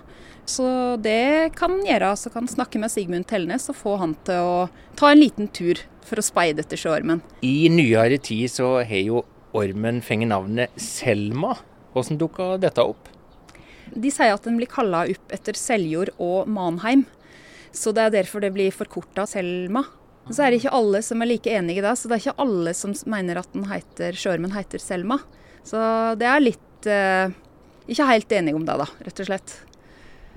Så 0.49 0.65
det 1.01 1.53
kan 1.57 1.77
gjøre. 1.85 2.13
Så 2.17 2.33
kan 2.33 2.49
snakke 2.49 2.81
med 2.81 2.93
Sigmund 2.93 3.29
Tellnes 3.29 3.69
og 3.69 3.77
få 3.77 3.97
han 4.01 4.17
til 4.25 4.41
å 4.41 4.57
ta 4.97 5.11
en 5.13 5.21
liten 5.21 5.49
tur 5.53 5.81
for 6.05 6.21
å 6.21 6.25
speide 6.25 6.65
etter 6.65 6.81
sjøormen. 6.81 7.21
I 7.45 7.69
nyere 7.69 8.17
tid 8.21 8.49
så 8.53 8.79
har 8.81 9.01
jo 9.05 9.25
ormen 9.57 10.01
fengt 10.05 10.29
navnet 10.33 10.73
Selma. 10.81 11.53
Hvordan 11.93 12.17
dukka 12.21 12.55
dette 12.61 12.81
opp? 12.81 13.11
De 13.93 14.09
sier 14.11 14.33
at 14.33 14.45
den 14.45 14.57
blir 14.57 14.69
kalla 14.69 15.03
opp 15.05 15.33
etter 15.33 15.57
Seljord 15.57 16.11
og 16.17 16.49
Manheim. 16.49 17.05
Så 17.75 17.91
det 17.95 18.05
er 18.05 18.17
derfor 18.21 18.43
det 18.43 18.53
blir 18.55 18.73
forkorta 18.73 19.27
Selma. 19.29 19.83
Så 20.31 20.41
er 20.41 20.51
det 20.51 20.63
ikke 20.63 20.73
alle 20.73 21.01
som 21.05 21.21
er 21.21 21.29
like 21.29 21.51
enige 21.53 21.83
det. 21.85 21.93
Så 21.99 22.09
det 22.09 22.17
er 22.17 22.23
ikke 22.23 22.45
alle 22.45 22.73
som 22.77 22.95
mener 23.11 23.41
at 23.41 23.51
den 23.53 23.67
heter, 23.69 24.17
sjøormen 24.17 24.55
heter 24.55 24.81
Selma. 24.81 25.19
Så 25.65 25.79
det 26.19 26.27
er 26.29 26.43
litt 26.43 26.89
eh, 26.89 27.33
Ikke 27.89 28.07
helt 28.09 28.31
enige 28.33 28.57
om 28.57 28.65
det, 28.65 28.75
da, 28.81 28.85
rett 29.05 29.19
og 29.21 29.27
slett. 29.27 29.55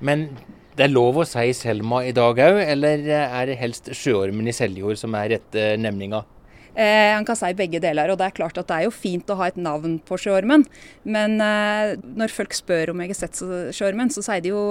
Men 0.05 0.29
det 0.77 0.87
er 0.87 0.93
lov 0.93 1.23
å 1.23 1.27
si 1.27 1.47
Selma 1.57 2.03
i 2.07 2.13
dag 2.17 2.39
òg, 2.45 2.61
eller 2.63 3.07
er 3.09 3.49
det 3.49 3.57
helst 3.61 3.89
sjøormen 3.97 4.47
i 4.47 4.55
Seljord 4.55 5.01
som 5.01 5.17
er 5.19 5.33
rette 5.33 5.71
nemninga? 5.81 6.21
Eh, 6.75 7.15
han 7.15 7.27
kan 7.29 7.39
si 7.39 7.53
begge 7.59 7.81
deler. 7.83 8.11
og 8.11 8.19
Det 8.21 8.29
er 8.29 8.37
klart 8.37 8.59
at 8.61 8.69
det 8.69 8.77
er 8.77 8.87
jo 8.89 8.95
fint 8.95 9.31
å 9.31 9.39
ha 9.41 9.49
et 9.49 9.57
navn 9.61 9.99
på 10.05 10.19
sjøormen. 10.21 10.67
Men 11.05 11.39
eh, 11.41 11.97
når 11.99 12.35
folk 12.35 12.57
spør 12.57 12.93
om 12.93 13.03
jeg 13.03 13.15
har 13.15 13.21
sett 13.23 13.43
sjøormen, 13.77 14.13
så 14.15 14.25
sier 14.25 14.45
de 14.45 14.53
jo 14.55 14.65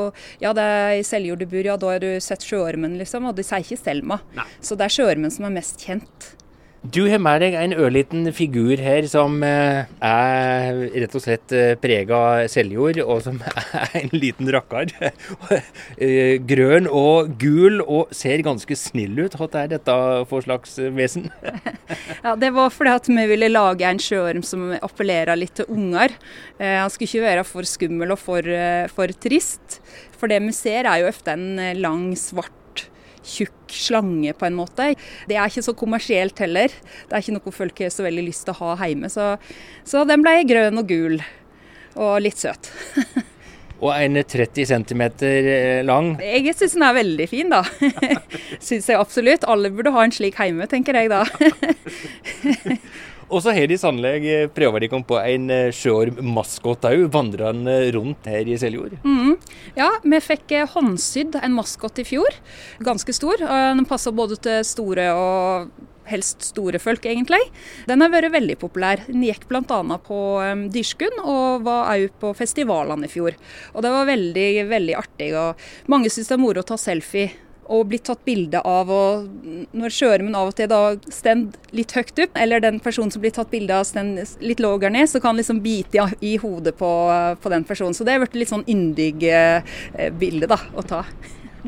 ja, 0.43 0.53
det 0.53 0.63
er 0.63 0.97
i 0.99 1.05
Seljord 1.07 1.43
du 1.43 1.47
bor, 1.49 1.65
ja 1.65 1.77
da 1.77 1.93
har 1.95 2.03
du 2.03 2.09
sett 2.23 2.45
sjøormen, 2.45 2.97
liksom. 3.01 3.27
Og 3.29 3.37
de 3.37 3.45
sier 3.47 3.65
ikke 3.65 3.79
Selma. 3.81 4.21
Nei. 4.37 4.47
Så 4.61 4.77
det 4.77 4.87
er 4.87 4.97
sjøormen 4.99 5.33
som 5.33 5.47
er 5.49 5.57
mest 5.59 5.83
kjent. 5.83 6.33
Du 6.93 7.01
har 7.09 7.19
med 7.19 7.41
deg 7.41 7.55
en 7.57 7.73
ørliten 7.73 8.27
figur 8.35 8.79
her 8.79 9.03
som 9.09 9.41
eh, 9.43 9.87
er 10.03 10.77
rett 10.93 11.15
og 11.17 11.23
slett 11.23 11.53
eh, 11.55 11.73
prega 11.81 12.45
Seljord, 12.51 12.99
og 13.01 13.23
som 13.25 13.39
er 13.81 13.95
en 14.03 14.13
liten 14.15 14.51
rakkar. 14.53 14.93
Eh, 15.97 16.37
grønn 16.45 16.85
og 16.91 17.31
gul 17.41 17.79
og 17.81 18.11
ser 18.15 18.43
ganske 18.45 18.75
snill 18.77 19.17
ut. 19.17 19.35
Hva 19.39 19.47
er 19.63 19.71
dette 19.71 19.93
for 20.29 20.45
slags 20.45 20.75
vesen? 20.93 21.27
ja, 22.25 22.35
Det 22.37 22.51
var 22.53 22.69
fordi 22.73 22.93
at 22.93 23.09
vi 23.09 23.25
ville 23.31 23.49
lage 23.49 23.87
en 23.87 24.01
sjøorm 24.01 24.43
som 24.45 24.69
appellerer 24.77 25.39
litt 25.39 25.55
til 25.57 25.69
unger. 25.73 26.13
Han 26.59 26.91
skulle 26.93 27.09
ikke 27.09 27.25
være 27.25 27.47
for 27.49 27.67
skummel 27.67 28.13
og 28.13 28.21
for, 28.21 28.51
for 28.93 29.15
trist. 29.25 29.79
For 30.19 30.29
det 30.29 30.39
vi 30.45 30.53
ser 30.55 30.85
er 30.85 31.01
jo 31.01 31.09
ofte 31.09 31.33
en 31.33 31.81
lang, 31.81 32.11
svart 32.19 32.56
tjukk 33.27 33.73
slange, 33.73 34.33
på 34.37 34.47
en 34.47 34.57
måte. 34.57 34.91
Det 35.29 35.37
er 35.37 35.51
ikke 35.51 35.65
så 35.65 35.75
kommersielt 35.77 36.39
heller. 36.43 36.73
Det 37.07 37.13
er 37.13 37.23
ikke 37.23 37.37
noe 37.37 37.55
folk 37.55 37.81
har 37.83 37.93
så 37.93 38.05
veldig 38.07 38.27
lyst 38.29 38.47
til 38.47 38.55
å 38.55 38.75
ha 38.75 38.87
hjemme. 38.87 39.11
Så, 39.11 39.33
så 39.87 40.05
den 40.07 40.23
ble 40.25 40.39
grønn 40.49 40.81
og 40.81 40.87
gul, 40.89 41.19
og 41.97 42.13
litt 42.23 42.39
søt. 42.41 42.71
og 43.83 43.91
en 43.93 44.21
30 44.23 44.69
cm 44.71 45.03
eh, 45.27 45.83
lang. 45.85 46.15
Jeg 46.23 46.55
syns 46.57 46.77
den 46.77 46.87
er 46.87 46.97
veldig 46.97 47.27
fin, 47.29 47.53
da. 47.53 47.63
syns 48.67 48.89
jeg 48.89 48.97
absolutt. 48.97 49.45
Alle 49.49 49.73
burde 49.73 49.93
ha 49.95 50.07
en 50.07 50.15
slik 50.15 50.39
hjemme, 50.41 50.69
tenker 50.71 50.97
jeg 50.97 51.13
da. 51.13 51.23
Og 53.27 53.43
så 53.43 53.53
har 53.55 53.67
de 53.67 53.77
sannelig 53.79 54.47
prøvd 54.55 54.83
de 54.83 54.91
kom 54.91 55.03
på 55.07 55.17
en 55.19 55.49
eh, 55.51 55.73
sjøormmaskot 55.75 56.87
òg, 56.87 57.07
vandrende 57.11 57.75
rundt 57.95 58.29
her 58.29 58.47
i 58.47 58.55
Seljord. 58.59 58.95
Mm. 59.03 59.35
Ja, 59.75 59.89
vi 60.03 60.21
fikk 60.23 60.55
eh, 60.55 60.69
håndsydd 60.75 61.35
en 61.41 61.57
maskot 61.57 61.99
i 61.99 62.07
fjor. 62.07 62.39
Ganske 62.83 63.15
stor. 63.15 63.43
Den 63.43 63.87
passer 63.89 64.15
både 64.15 64.39
til 64.41 64.63
store 64.67 65.11
og 65.17 65.71
helst 66.07 66.45
store 66.51 66.79
folk, 66.79 67.05
egentlig. 67.05 67.41
Den 67.89 68.03
har 68.03 68.11
vært 68.13 68.33
veldig 68.35 68.57
populær. 68.61 69.03
Den 69.07 69.25
gikk 69.27 69.47
bl.a. 69.49 69.63
på 70.03 70.19
um, 70.39 70.67
Dyrskuen, 70.73 71.19
og 71.23 71.65
var 71.67 71.91
òg 71.95 72.15
på 72.21 72.33
festivalene 72.37 73.07
i 73.07 73.11
fjor. 73.11 73.35
Og 73.73 73.83
det 73.83 73.91
var 73.93 74.07
veldig, 74.09 74.47
veldig 74.71 74.95
artig. 74.99 75.33
og 75.35 75.91
Mange 75.91 76.11
syns 76.13 76.31
det 76.31 76.37
er 76.37 76.43
moro 76.43 76.63
å 76.63 76.67
ta 76.67 76.79
selfie 76.79 77.33
og 77.73 77.87
blitt 77.91 78.07
tatt 78.09 78.23
bilde 78.27 78.61
av. 78.65 78.91
og 78.91 79.27
Når 79.77 79.93
sjøormen 79.93 80.37
av 80.37 80.51
og 80.51 80.57
til 80.57 80.69
da 80.71 80.81
stend 81.13 81.57
litt 81.75 81.93
høyt 81.95 82.23
opp, 82.25 82.37
eller 82.39 82.63
den 82.63 82.81
personen 82.83 83.13
som 83.13 83.23
blir 83.23 83.35
tatt 83.35 83.51
bilde 83.53 83.75
av 83.75 83.87
stend 83.89 84.19
litt 84.43 84.61
lavere 84.63 84.93
ned, 84.93 85.09
så 85.11 85.21
kan 85.23 85.37
liksom 85.37 85.61
bite 85.65 86.09
i, 86.21 86.37
hodet 86.41 86.77
på, 86.79 86.91
på, 87.41 87.51
den 87.53 87.65
personen. 87.67 87.95
Så 87.97 88.07
det 88.07 88.15
har 88.15 88.23
blitt 88.23 88.37
litt 88.37 88.53
sånn 88.53 88.67
yndig 88.69 89.27
eh, 89.31 89.75
bilde 90.19 90.49
da, 90.49 90.59
å 90.77 90.85
ta. 90.85 91.03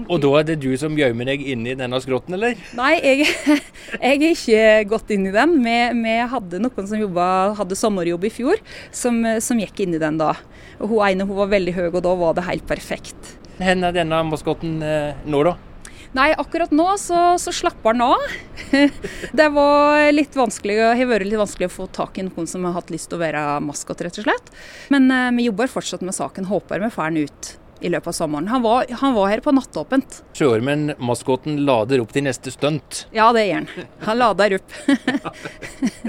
Og 0.06 0.20
da 0.24 0.30
er 0.40 0.46
det 0.48 0.60
du 0.62 0.70
som 0.80 0.94
gjemmer 0.96 1.28
deg 1.28 1.42
inni 1.52 1.74
denne 1.78 2.00
skrotten, 2.00 2.38
eller? 2.38 2.60
Nei, 2.78 2.94
jeg, 3.04 3.28
jeg 4.06 4.22
er 4.22 4.28
ikke 4.30 4.68
gått 4.94 5.12
inn 5.16 5.28
i 5.28 5.34
den. 5.36 5.58
Vi, 5.66 5.78
vi 6.04 6.16
hadde 6.34 6.62
noen 6.64 6.90
som 6.92 7.02
jobbet, 7.02 7.58
hadde 7.60 7.80
sommerjobb 7.80 8.30
i 8.30 8.34
fjor, 8.34 8.62
som, 8.96 9.20
som 9.44 9.60
gikk 9.60 9.84
inn 9.84 9.98
i 9.98 10.02
den 10.02 10.22
da. 10.22 10.36
Og 10.80 10.94
Hun 10.94 11.04
ene 11.10 11.28
hun 11.28 11.42
var 11.42 11.52
veldig 11.52 11.76
høy, 11.76 11.88
og 11.90 12.04
da 12.06 12.16
var 12.22 12.38
det 12.38 12.48
helt 12.48 12.68
perfekt. 12.70 13.36
Hvor 13.60 13.68
er 13.90 13.92
denne 13.92 14.22
maskotten 14.30 14.78
eh, 14.86 15.18
nå, 15.28 15.44
da? 15.44 15.58
Nei, 16.18 16.32
akkurat 16.34 16.72
nå 16.74 16.88
så, 16.98 17.38
så 17.38 17.54
slapper 17.54 17.94
han 17.94 18.02
av. 18.02 18.24
det 19.40 19.50
var 19.54 20.10
litt 20.14 20.36
vanskelig, 20.38 20.80
har 20.98 21.10
vært 21.12 21.30
litt 21.30 21.42
vanskelig 21.42 21.70
å 21.70 21.76
få 21.76 21.88
tak 21.94 22.18
i 22.18 22.26
noen 22.26 22.50
som 22.50 22.66
har 22.66 22.74
hatt 22.80 22.90
lyst 22.94 23.12
til 23.12 23.20
å 23.20 23.24
være 23.24 23.44
maskot, 23.62 24.02
rett 24.06 24.18
og 24.18 24.26
slett. 24.26 24.54
Men 24.94 25.10
eh, 25.14 25.30
vi 25.38 25.50
jobber 25.50 25.70
fortsatt 25.70 26.06
med 26.06 26.18
saken. 26.18 26.50
Håper 26.50 26.82
vi 26.82 26.94
får 26.96 27.12
han 27.12 27.22
ut 27.22 27.52
i 27.80 27.90
løpet 27.94 28.12
av 28.12 28.18
sommeren. 28.18 28.48
Han 28.48 28.62
var, 28.62 28.90
han 29.02 29.14
var 29.14 29.30
her 29.32 29.44
på 29.46 29.54
nattåpent. 29.56 30.22
Sjøormen, 30.36 30.96
maskoten, 30.98 31.62
lader 31.68 32.02
opp 32.04 32.12
til 32.16 32.26
neste 32.26 32.52
stunt? 32.52 33.06
Ja, 33.16 33.30
det 33.36 33.46
gjør 33.48 33.62
han. 33.62 33.88
Han 34.08 34.20
lader 34.20 34.58
opp. 34.60 34.80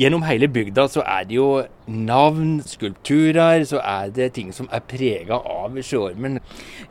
Gjennom 0.00 0.22
hele 0.24 0.48
bygda 0.48 0.86
så 0.88 1.02
er 1.04 1.26
det 1.28 1.36
jo 1.36 1.46
navn, 1.92 2.62
skulpturer, 2.64 3.60
så 3.68 3.80
er 3.84 4.12
det 4.14 4.30
ting 4.38 4.48
som 4.56 4.68
er 4.72 4.80
prega 4.88 5.36
av 5.36 5.76
sjøormen. 5.84 6.38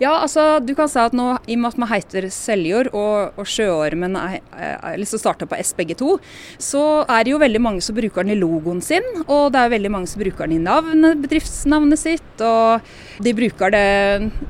Ja, 0.01 0.19
altså 0.19 0.59
du 0.61 0.75
kan 0.77 0.91
si 0.91 0.99
at 1.01 1.15
nå, 1.17 1.31
i 1.49 1.57
og 1.57 1.63
med 1.63 1.71
at 1.71 1.79
vi 1.81 1.89
heter 1.95 2.27
Seljord 2.35 2.91
og, 2.91 3.39
og 3.41 3.49
sjøormen 3.49 4.19
er, 4.19 4.37
er, 4.53 4.99
liksom 5.01 5.23
starta 5.23 5.49
på 5.49 5.57
S 5.57 5.73
begge 5.77 5.97
to, 5.97 6.19
så 6.61 7.01
er 7.07 7.25
det 7.25 7.33
jo 7.33 7.41
veldig 7.41 7.63
mange 7.63 7.81
som 7.81 7.97
bruker 7.97 8.21
den 8.21 8.35
i 8.35 8.39
logoen 8.39 8.85
sin. 8.85 9.05
Og 9.25 9.49
det 9.55 9.63
er 9.63 9.75
veldig 9.75 9.93
mange 9.97 10.11
som 10.11 10.21
bruker 10.21 10.45
den 10.45 10.59
i 10.59 10.63
navnet, 10.69 11.25
bedriftsnavnet 11.25 12.01
sitt. 12.01 12.45
Og 12.45 13.23
de 13.25 13.37
bruker 13.37 13.73
det 13.73 13.85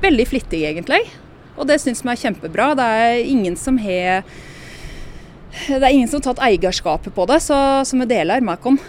veldig 0.03 0.27
flittig, 0.27 0.65
egentlig. 0.73 1.05
Og 1.55 1.67
det 1.71 1.79
syns 1.79 2.03
vi 2.03 2.11
er 2.11 2.23
kjempebra. 2.25 2.73
Det 2.75 2.93
er 2.99 3.27
ingen 3.31 3.55
som 3.59 3.79
har 3.79 4.25
det 5.67 5.81
er 5.81 5.91
ingen 5.91 6.09
som 6.09 6.21
har 6.21 6.31
tatt 6.31 6.43
eierskapet 6.47 7.15
på 7.15 7.27
det, 7.29 7.41
så, 7.43 7.57
så 7.87 7.99
vi 7.99 8.09
deler 8.09 8.43
med 8.45 8.71
oss. 8.71 8.85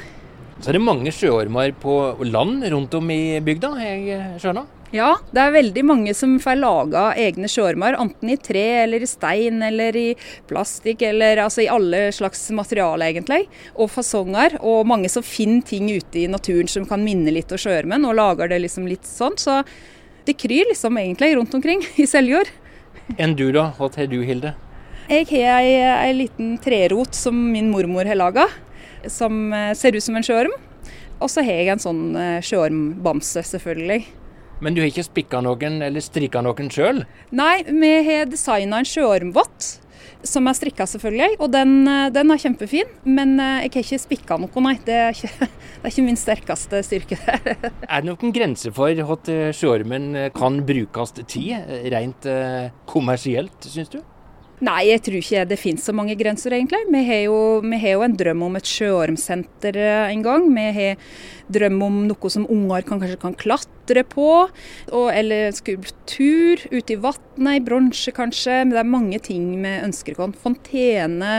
Så 0.62 0.70
er 0.70 0.79
det 0.79 0.85
mange 0.85 1.11
sjøormer 1.11 1.72
på 1.83 1.96
land 2.29 2.62
rundt 2.70 2.94
om 2.94 3.11
i 3.11 3.40
bygda, 3.42 3.72
jeg 3.83 4.22
skjønner? 4.42 4.68
Ja, 4.92 5.14
det 5.33 5.40
er 5.40 5.55
veldig 5.55 5.83
mange 5.88 6.12
som 6.12 6.35
får 6.40 6.59
laga 6.61 7.03
egne 7.16 7.48
sjøormer, 7.48 7.96
enten 7.96 8.29
i 8.29 8.37
tre 8.37 8.64
eller 8.83 9.01
i 9.01 9.09
stein 9.09 9.62
eller 9.64 9.96
i 9.96 10.11
plastikk, 10.51 11.01
eller 11.09 11.40
altså 11.46 11.64
i 11.64 11.70
alle 11.72 12.03
slags 12.12 12.44
materiale 12.53 13.09
egentlig. 13.09 13.46
Og 13.72 13.88
fasonger. 13.90 14.59
Og 14.61 14.85
mange 14.87 15.09
som 15.09 15.25
finner 15.25 15.64
ting 15.64 15.88
ute 15.88 16.20
i 16.20 16.27
naturen 16.29 16.68
som 16.68 16.85
kan 16.88 17.01
minne 17.01 17.33
litt 17.33 17.55
om 17.57 17.62
sjøormen, 17.62 18.05
og 18.05 18.18
lager 18.20 18.53
det 18.53 18.61
liksom 18.66 18.85
litt 18.90 19.09
sånn. 19.09 19.38
Så 19.40 19.62
det 20.29 20.37
kryr 20.37 20.68
liksom 20.68 21.01
egentlig 21.01 21.38
rundt 21.40 21.57
omkring 21.57 21.81
i 21.96 22.07
Seljord. 22.07 22.53
Enn 23.16 23.33
du 23.35 23.48
da, 23.57 23.70
hva 23.79 23.88
tar 23.90 24.12
du 24.12 24.20
Hilde? 24.29 24.53
Jeg 25.10 25.26
har 25.32 25.60
ei, 25.60 25.72
ei 25.82 26.12
liten 26.14 26.54
trerot 26.62 27.16
som 27.16 27.34
min 27.34 27.72
mormor 27.72 28.06
har 28.06 28.18
laga, 28.18 28.46
som 29.10 29.52
eh, 29.52 29.72
ser 29.74 29.96
ut 29.96 30.04
som 30.04 30.16
en 30.16 30.26
sjøorm. 30.26 30.54
Og 31.22 31.30
så 31.30 31.42
har 31.42 31.58
jeg 31.58 31.74
en 31.74 31.82
sånn 31.82 32.02
eh, 32.18 32.38
sjøormbamse, 32.44 33.42
selvfølgelig. 33.50 34.04
Men 34.62 34.76
du 34.76 34.82
har 34.82 34.92
ikke 34.92 35.06
spikka 35.08 35.40
noen 35.42 35.80
eller 35.82 36.02
strikka 36.02 36.42
noen 36.46 36.70
sjøl? 36.70 37.02
Nei, 37.34 37.64
vi 37.66 37.92
har 38.06 38.30
designa 38.30 38.78
en 38.82 38.88
sjøormvott. 38.88 39.78
Som 40.22 40.46
er 40.46 40.54
strikka, 40.54 40.86
selvfølgelig. 40.86 41.34
Og 41.42 41.50
den, 41.50 41.74
eh, 41.90 42.06
den, 42.14 42.30
er 42.30 42.42
kjempefin. 42.44 42.94
Men 43.02 43.34
jeg 43.42 43.74
har 43.74 43.82
ikke 43.82 44.00
spikka 44.04 44.38
noe, 44.38 44.64
nei. 44.68 44.76
Det 44.86 45.00
er 45.00 45.18
ikke, 45.18 45.32
det 45.50 45.82
er 45.82 45.90
ikke 45.90 46.06
min 46.06 46.20
sterkeste 46.20 46.84
styrke. 46.86 47.18
der. 47.26 47.58
er 47.90 48.06
det 48.06 48.06
noen 48.06 48.38
grenser 48.38 48.74
for 48.78 49.02
at 49.18 49.34
sjøormen 49.58 50.14
kan 50.38 50.62
brukes 50.70 51.18
til, 51.18 51.52
rent 51.90 52.30
kommersielt, 52.86 53.66
syns 53.66 53.90
du? 53.98 53.98
Nei, 54.62 54.92
jeg 54.92 55.01
tror 55.03 55.16
ikke 55.18 55.40
det 55.51 55.57
finnes 55.59 55.83
så 55.83 55.92
mange 55.96 56.14
grenser, 56.14 56.55
egentlig. 56.55 56.85
Vi 56.87 57.01
har 57.09 57.25
jo, 57.25 57.38
vi 57.64 57.79
har 57.83 57.96
jo 57.96 58.05
en 58.07 58.12
drøm 58.14 58.44
om 58.46 58.59
et 58.61 58.68
sjøormsenter 58.70 59.75
eh, 59.75 60.12
en 60.12 60.22
gang. 60.22 60.46
Vi 60.55 60.66
har 60.77 61.01
drøm 61.51 61.81
om 61.83 61.96
noe 62.07 62.31
som 62.31 62.44
unger 62.46 62.87
kan, 62.87 63.01
kanskje 63.03 63.18
kan 63.25 63.35
klatre 63.40 64.05
på. 64.07 64.29
Og, 64.92 65.09
eller 65.11 65.51
skulptur 65.57 66.62
ute 66.70 66.94
i 66.94 67.01
vannet, 67.03 67.57
i 67.57 67.64
bronse 67.66 68.14
kanskje. 68.14 68.61
Men 68.62 68.77
det 68.77 68.83
er 68.85 68.92
mange 68.94 69.22
ting 69.27 69.51
vi 69.64 69.75
ønsker 69.83 70.22
oss. 70.22 70.38
Fontene, 70.44 71.35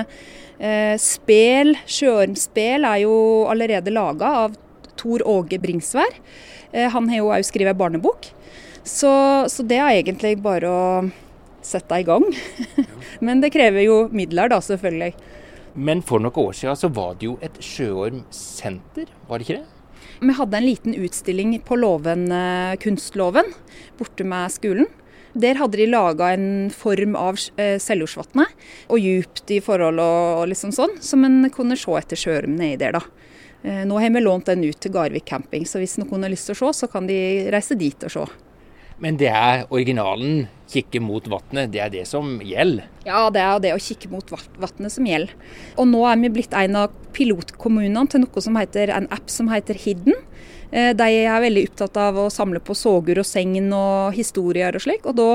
eh, 0.60 1.00
spel. 1.00 1.78
Sjøormspel 1.88 2.92
er 2.92 3.06
jo 3.06 3.18
allerede 3.48 3.96
laga 3.96 4.36
av 4.44 4.60
Tor 5.00 5.24
Åge 5.24 5.64
Bringsvær. 5.64 6.20
Eh, 6.74 6.92
han 6.92 7.08
har 7.08 7.24
jo 7.24 7.32
òg 7.32 7.48
skrevet 7.48 7.80
barnebok. 7.80 8.34
Så, 8.84 9.14
så 9.48 9.64
det 9.64 9.80
er 9.80 10.02
egentlig 10.02 10.42
bare 10.44 10.68
å 10.68 10.84
sette 11.68 12.00
i 12.02 12.06
gang. 12.08 12.26
Men 13.26 13.44
det 13.44 13.54
krever 13.56 13.86
jo 13.86 13.98
midler, 14.14 14.52
da, 14.54 14.60
selvfølgelig. 14.64 15.14
Men 15.74 16.04
for 16.06 16.22
noen 16.22 16.50
år 16.50 16.58
siden 16.58 16.78
så 16.78 16.90
var 16.94 17.16
det 17.18 17.32
jo 17.32 17.38
et 17.42 17.56
sjøormsenter, 17.64 19.10
var 19.30 19.40
det 19.40 19.48
ikke 19.48 19.62
det? 19.62 19.70
Vi 20.24 20.36
hadde 20.38 20.58
en 20.58 20.66
liten 20.68 20.94
utstilling 20.96 21.56
på 21.66 21.76
låven, 21.76 22.28
eh, 22.32 22.76
kunstloven 22.80 23.50
borte 23.98 24.24
med 24.24 24.52
skolen. 24.54 24.88
Der 25.34 25.58
hadde 25.58 25.80
de 25.80 25.88
laga 25.90 26.30
en 26.36 26.70
form 26.70 27.16
av 27.18 27.40
eh, 27.58 27.80
Seljordsvatnet, 27.82 28.54
og 28.88 29.02
djupt 29.02 29.50
i 29.52 29.60
forhold 29.66 30.00
og, 30.00 30.46
liksom 30.52 30.72
sånn, 30.76 31.00
som 31.02 31.26
en 31.26 31.50
kunne 31.54 31.78
se 31.80 31.98
etter 31.98 32.20
sjøorm 32.20 32.54
nedi 32.60 32.78
der, 32.84 33.00
da. 33.00 33.02
Eh, 33.64 33.82
nå 33.90 33.98
har 34.00 34.14
vi 34.14 34.22
lånt 34.22 34.52
den 34.52 34.64
ut 34.64 34.78
til 34.80 34.94
Garvik 34.94 35.26
camping, 35.26 35.66
så 35.66 35.82
hvis 35.82 35.98
noen 35.98 36.24
har 36.28 36.32
lyst 36.32 36.52
til 36.52 36.56
å 36.56 36.62
se, 36.62 36.84
så 36.84 36.92
kan 36.92 37.10
de 37.10 37.18
reise 37.52 37.76
dit 37.80 38.06
og 38.06 38.14
se. 38.14 38.28
Men 39.04 39.18
det 39.20 39.28
er 39.36 39.66
originalen, 39.74 40.46
kikke 40.72 41.02
mot 41.04 41.26
vannet, 41.28 41.74
det 41.74 41.82
er 41.84 41.90
det 41.92 42.06
som 42.08 42.38
gjelder? 42.40 42.88
Ja, 43.04 43.26
det 43.34 43.42
er 43.44 43.60
det 43.62 43.74
å 43.76 43.82
kikke 43.84 44.08
mot 44.14 44.30
vannet 44.32 44.94
som 44.94 45.10
gjelder. 45.10 45.34
Og 45.76 45.90
nå 45.90 46.06
er 46.08 46.22
vi 46.22 46.32
blitt 46.38 46.56
en 46.56 46.78
av 46.80 46.94
pilotkommunene 47.14 48.08
til 48.10 48.24
noe 48.24 48.44
som 48.46 48.56
heter 48.58 48.94
en 48.96 49.10
app 49.12 49.28
som 49.30 49.52
heter 49.52 49.78
Hidden. 49.84 50.16
Eh, 50.72 50.94
de 50.98 51.10
er 51.28 51.44
veldig 51.44 51.68
opptatt 51.68 52.00
av 52.00 52.18
å 52.18 52.30
samle 52.34 52.64
på 52.64 52.78
sågur 52.80 53.20
og 53.22 53.28
segn 53.28 53.68
og 53.76 54.16
historier 54.16 54.74
og 54.74 54.88
slik. 54.88 55.06
Og 55.06 55.20
da 55.20 55.30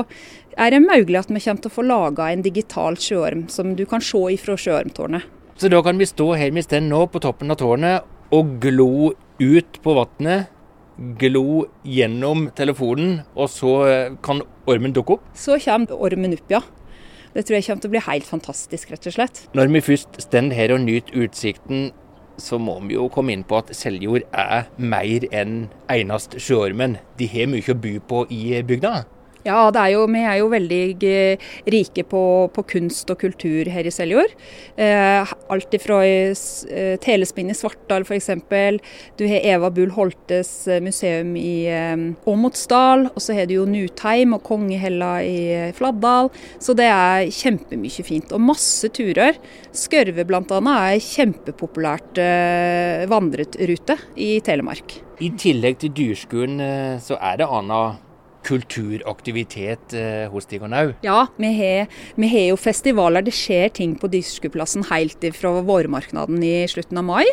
er 0.57 0.73
det 0.73 0.83
mulig 0.83 1.21
at 1.21 1.29
vi 1.29 1.39
kommer 1.39 1.61
til 1.61 1.71
å 1.71 1.77
få 1.77 1.85
laga 1.85 2.33
en 2.33 2.43
digital 2.43 2.97
sjøorm 2.99 3.47
som 3.53 3.77
du 3.77 3.85
kan 3.87 4.03
se 4.03 4.25
ifra 4.33 4.57
sjøormtårnet. 4.59 5.29
Så 5.59 5.69
da 5.71 5.83
kan 5.85 5.99
vi 5.99 6.07
stå 6.09 6.33
her 6.39 6.51
vi 6.55 6.63
står 6.63 6.83
nå 6.87 7.05
på 7.11 7.21
toppen 7.21 7.51
av 7.53 7.59
tårnet 7.59 8.33
og 8.35 8.57
glo 8.63 9.11
ut 9.39 9.79
på 9.83 9.95
vannet 9.95 10.49
glo 11.19 11.67
gjennom 11.87 12.49
telefonen, 12.57 13.21
og 13.35 13.49
så 13.51 13.73
eh, 13.87 14.17
kan 14.25 14.43
ormen 14.69 14.93
dukke 14.95 15.17
opp? 15.17 15.31
Så 15.37 15.57
kommer 15.63 16.03
ormen 16.09 16.35
opp, 16.35 16.51
ja. 16.51 16.61
Det 17.33 17.45
tror 17.45 17.59
jeg 17.59 17.67
kommer 17.67 17.83
til 17.83 17.91
å 17.91 17.93
bli 17.93 18.03
helt 18.07 18.25
fantastisk, 18.27 18.91
rett 18.91 19.05
og 19.07 19.15
slett. 19.15 19.43
Når 19.57 19.69
vi 19.75 19.83
først 19.85 20.21
står 20.25 20.53
her 20.57 20.73
og 20.73 20.81
nyter 20.83 21.25
utsikten, 21.25 21.91
så 22.39 22.57
må 22.61 22.77
vi 22.87 22.95
jo 22.95 23.09
komme 23.11 23.35
inn 23.35 23.43
på 23.47 23.59
at 23.59 23.71
Seljord 23.75 24.25
er 24.31 24.69
mer 24.79 25.27
enn 25.35 25.67
eneste 25.91 26.39
sjøormen. 26.41 26.97
De 27.19 27.27
har 27.29 27.49
mye 27.51 27.73
å 27.73 27.77
by 27.77 27.95
på 28.09 28.23
i 28.33 28.61
bygda? 28.65 29.03
Ja, 29.47 29.69
jo, 29.87 30.01
vi 30.11 30.19
er 30.19 30.41
jo 30.41 30.49
veldig 30.51 30.79
eh, 31.07 31.43
rike 31.71 32.03
på, 32.03 32.21
på, 32.51 32.63
kunst 32.67 33.07
og 33.13 33.21
kultur 33.21 33.69
her 33.71 33.87
i 33.87 33.93
Seljord. 33.93 34.33
Eh, 34.75 35.31
alt 35.47 35.75
ifra 35.77 36.01
eh, 36.03 36.97
telespinn 36.99 37.51
i 37.53 37.55
Svartdal 37.55 38.03
f.eks. 38.03 38.27
Du 39.15 39.23
har 39.31 39.45
Eva 39.47 39.69
Bull 39.71 39.93
Holtes 39.95 40.51
eh, 40.67 40.81
museum 40.83 41.37
i 41.39 41.69
eh, 41.71 41.95
Og 42.27 42.59
så 42.59 43.37
har 43.37 43.47
du 43.47 43.55
jo 43.55 43.69
Nutheim 43.69 44.35
og 44.35 44.43
Kongehella 44.43 45.13
i 45.23 45.39
eh, 45.55 45.71
Fladdal. 45.77 46.33
Så 46.59 46.75
det 46.75 46.89
er 46.91 47.31
kjempemye 47.31 48.03
fint. 48.03 48.35
Og 48.35 48.43
masse 48.43 48.91
turer. 48.91 49.39
Skørve 49.71 50.27
bl.a. 50.27 50.43
er 50.43 50.99
kjempepopulært 50.99 52.19
eh, 52.19 53.07
vandrerute 53.07 53.97
i 54.19 54.35
Telemark. 54.43 54.99
I 55.23 55.31
tillegg 55.39 55.79
til 55.79 55.95
dyrskolen 55.95 56.59
så 57.03 57.15
er 57.19 57.41
det 57.41 57.47
Ana 57.47 57.81
kulturaktivitet 58.47 59.95
eh, 59.97 60.27
hos 60.31 60.47
òg? 60.49 60.93
Ja, 61.05 61.27
vi 61.37 61.51
har, 61.57 61.89
vi 62.15 62.29
har, 62.31 62.45
jo 62.51 62.59
festivaler. 62.59 63.25
Det 63.25 63.33
skjer 63.35 63.69
ting 63.69 63.95
på 63.99 64.09
Dyrskuplassen 64.11 64.87
helt 64.89 65.25
fra 65.35 65.55
vårmarknaden 65.65 66.41
i 66.43 66.67
slutten 66.71 67.01
av 67.01 67.07
mai 67.09 67.25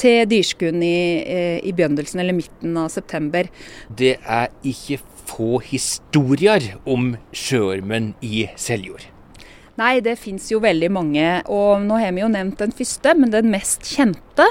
til 0.00 0.24
Dyrskuen 0.30 0.82
i, 0.82 1.24
eh, 1.24 1.58
i 1.64 1.72
begynnelsen 1.72 2.20
eller 2.20 2.36
midten 2.36 2.76
av 2.76 2.88
september. 2.94 3.50
Det 3.88 4.16
er 4.22 4.48
ikke 4.64 5.00
få 5.24 5.58
historier 5.64 6.74
om 6.86 7.14
sjøormen 7.32 8.14
i 8.22 8.46
Seljord? 8.56 9.13
Nei, 9.80 9.98
det 10.04 10.14
fins 10.22 10.46
jo 10.52 10.60
veldig 10.62 10.90
mange. 10.94 11.28
Og 11.50 11.82
nå 11.82 11.98
har 11.98 12.14
vi 12.14 12.22
jo 12.22 12.30
nevnt 12.30 12.60
den 12.62 12.74
første, 12.74 13.14
men 13.18 13.32
den 13.32 13.50
mest 13.50 13.86
kjente 13.90 14.46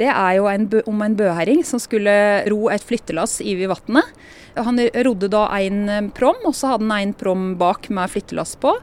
det 0.00 0.08
er 0.08 0.36
jo 0.38 0.46
en, 0.48 0.68
om 0.88 1.02
en 1.04 1.16
bøhæring 1.16 1.60
som 1.66 1.80
skulle 1.82 2.12
ro 2.48 2.68
et 2.72 2.84
flyttelass 2.84 3.40
over 3.44 3.74
vannet. 3.74 4.22
Han 4.56 4.80
rodde 5.06 5.30
da 5.32 5.46
en 5.60 6.10
prom, 6.16 6.40
og 6.48 6.56
så 6.56 6.74
hadde 6.74 6.88
han 6.88 7.08
en 7.08 7.14
prom 7.16 7.52
bak 7.60 7.88
med 7.92 8.12
flyttelass 8.12 8.54
på. 8.60 8.74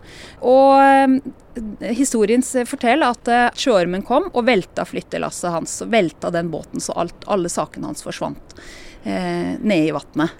Og 0.49 0.81
eh, 0.81 1.93
historien 1.97 2.41
forteller 2.41 3.13
at 3.13 3.29
eh, 3.29 3.47
sjøormen 3.57 4.05
kom 4.05 4.29
og 4.31 4.45
velta 4.49 4.85
flyttelasset 4.89 5.53
hans. 5.53 5.79
Velta 5.89 6.33
den 6.33 6.49
båten, 6.53 6.81
så 6.81 6.97
alt, 7.01 7.25
alle 7.29 7.49
sakene 7.53 7.89
hans 7.91 8.05
forsvant 8.05 8.57
eh, 9.05 9.57
ned 9.57 9.89
i 9.89 9.95
vannet. 9.95 10.37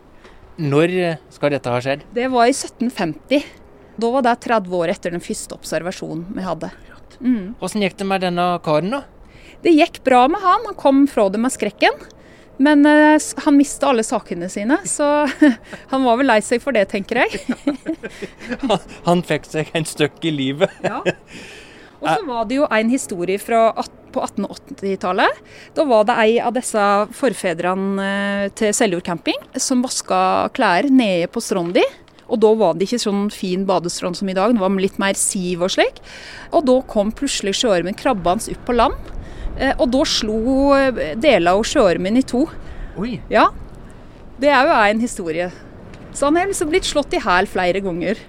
Når 0.60 0.94
skal 1.32 1.54
dette 1.54 1.72
ha 1.72 1.82
skjedd? 1.82 2.02
Det 2.14 2.26
var 2.34 2.50
i 2.50 2.54
1750. 2.54 3.46
Da 4.00 4.12
var 4.14 4.24
det 4.26 4.36
30 4.46 4.76
år 4.80 4.94
etter 4.94 5.16
den 5.16 5.24
første 5.24 5.58
observasjonen 5.58 6.28
vi 6.36 6.46
hadde. 6.46 6.72
Mm. 7.20 7.56
Hvordan 7.60 7.84
gikk 7.84 7.98
det 8.00 8.08
med 8.08 8.24
denne 8.24 8.46
karen, 8.64 8.94
da? 8.96 9.04
Det 9.64 9.76
gikk 9.76 10.00
bra 10.06 10.24
med 10.32 10.42
han. 10.44 10.64
Han 10.70 10.80
kom 10.80 11.04
fra 11.12 11.28
det 11.30 11.42
med 11.42 11.52
skrekken. 11.52 12.00
Men 12.60 12.84
uh, 12.84 13.16
han 13.46 13.56
mista 13.56 13.88
alle 13.88 14.04
sakene 14.04 14.50
sine, 14.52 14.82
så 14.84 15.06
han 15.94 16.04
var 16.04 16.20
vel 16.20 16.28
lei 16.28 16.42
seg 16.44 16.60
for 16.64 16.76
det, 16.76 16.90
tenker 16.92 17.22
jeg. 17.22 17.40
han, 18.68 18.82
han, 19.06 19.24
fikk 19.24 19.48
seg 19.48 19.72
en 19.76 19.88
støkk 19.88 20.28
i 20.28 20.36
livet. 20.36 20.76
ja. 20.84 21.00
Og 22.00 22.08
så 22.08 22.24
var 22.24 22.46
det 22.48 22.56
jo 22.56 22.68
en 22.72 22.92
historie 22.92 23.40
fra, 23.42 23.74
på 24.14 24.22
1880-tallet. 24.24 25.40
Da 25.76 25.84
var 25.88 26.06
det 26.08 26.16
ei 26.24 26.38
av 26.40 26.54
disse 26.56 26.84
forfedrene 27.20 28.06
eh, 28.06 28.44
til 28.56 28.72
Seljord 28.76 29.04
camping 29.04 29.36
som 29.60 29.84
vaska 29.84 30.22
klær 30.56 30.88
nede 30.88 31.28
på 31.28 31.44
Strondi. 31.44 31.84
Og 32.30 32.42
da 32.44 32.54
var 32.58 32.76
det 32.78 32.88
ikke 32.88 33.02
sånn 33.02 33.28
fin 33.34 33.66
badestrand 33.70 34.20
som 34.20 34.30
i 34.30 34.38
dag, 34.38 34.54
det 34.54 34.62
var 34.62 34.76
litt 34.78 35.00
mer 35.02 35.18
siv 35.18 35.66
og 35.66 35.74
slik. 35.74 36.02
Og 36.54 36.66
da 36.70 36.80
kom 36.90 37.14
plutselig 37.16 37.58
sjøormen 37.60 37.98
krabbende 37.98 38.54
opp 38.54 38.66
på 38.68 38.78
land. 38.78 39.14
Eh, 39.58 39.74
og 39.76 39.90
da 39.92 40.04
slo 40.08 40.40
deler 41.20 41.52
av 41.52 41.66
sjøormen 41.68 42.20
i 42.20 42.26
to. 42.28 42.46
Oi. 43.00 43.18
Ja. 43.34 43.50
Det 44.40 44.52
er 44.54 44.70
jo 44.70 44.78
en 44.78 45.02
historie. 45.04 45.50
Så 46.14 46.30
han 46.30 46.38
er 46.40 46.50
liksom 46.50 46.72
blitt 46.72 46.88
slått 46.88 47.14
i 47.18 47.22
hæl 47.24 47.50
flere 47.50 47.82
ganger. 47.84 48.22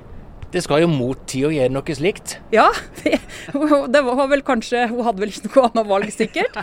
Det 0.50 0.62
skal 0.64 0.82
jo 0.82 0.88
mot 0.90 1.18
tid 1.30 1.46
å 1.46 1.52
gjøre 1.54 1.70
noe 1.70 1.94
slikt? 1.94 2.32
Ja, 2.50 2.66
det, 3.04 3.20
det, 3.94 4.00
var 4.02 4.26
vel 4.32 4.42
kanskje 4.46 4.88
Hun 4.90 5.04
hadde 5.06 5.22
vel 5.22 5.30
ikke 5.30 5.46
noe 5.46 5.68
annet 5.68 5.90
valg, 5.92 6.10
sikkert. 6.14 6.58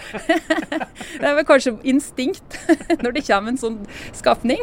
Det 1.22 1.24
er 1.24 1.38
vel 1.38 1.48
kanskje 1.48 1.78
instinkt 1.88 2.58
når 3.00 3.16
det 3.16 3.24
kommer 3.30 3.54
en 3.54 3.60
sånn 3.62 3.78
skapning. 4.16 4.60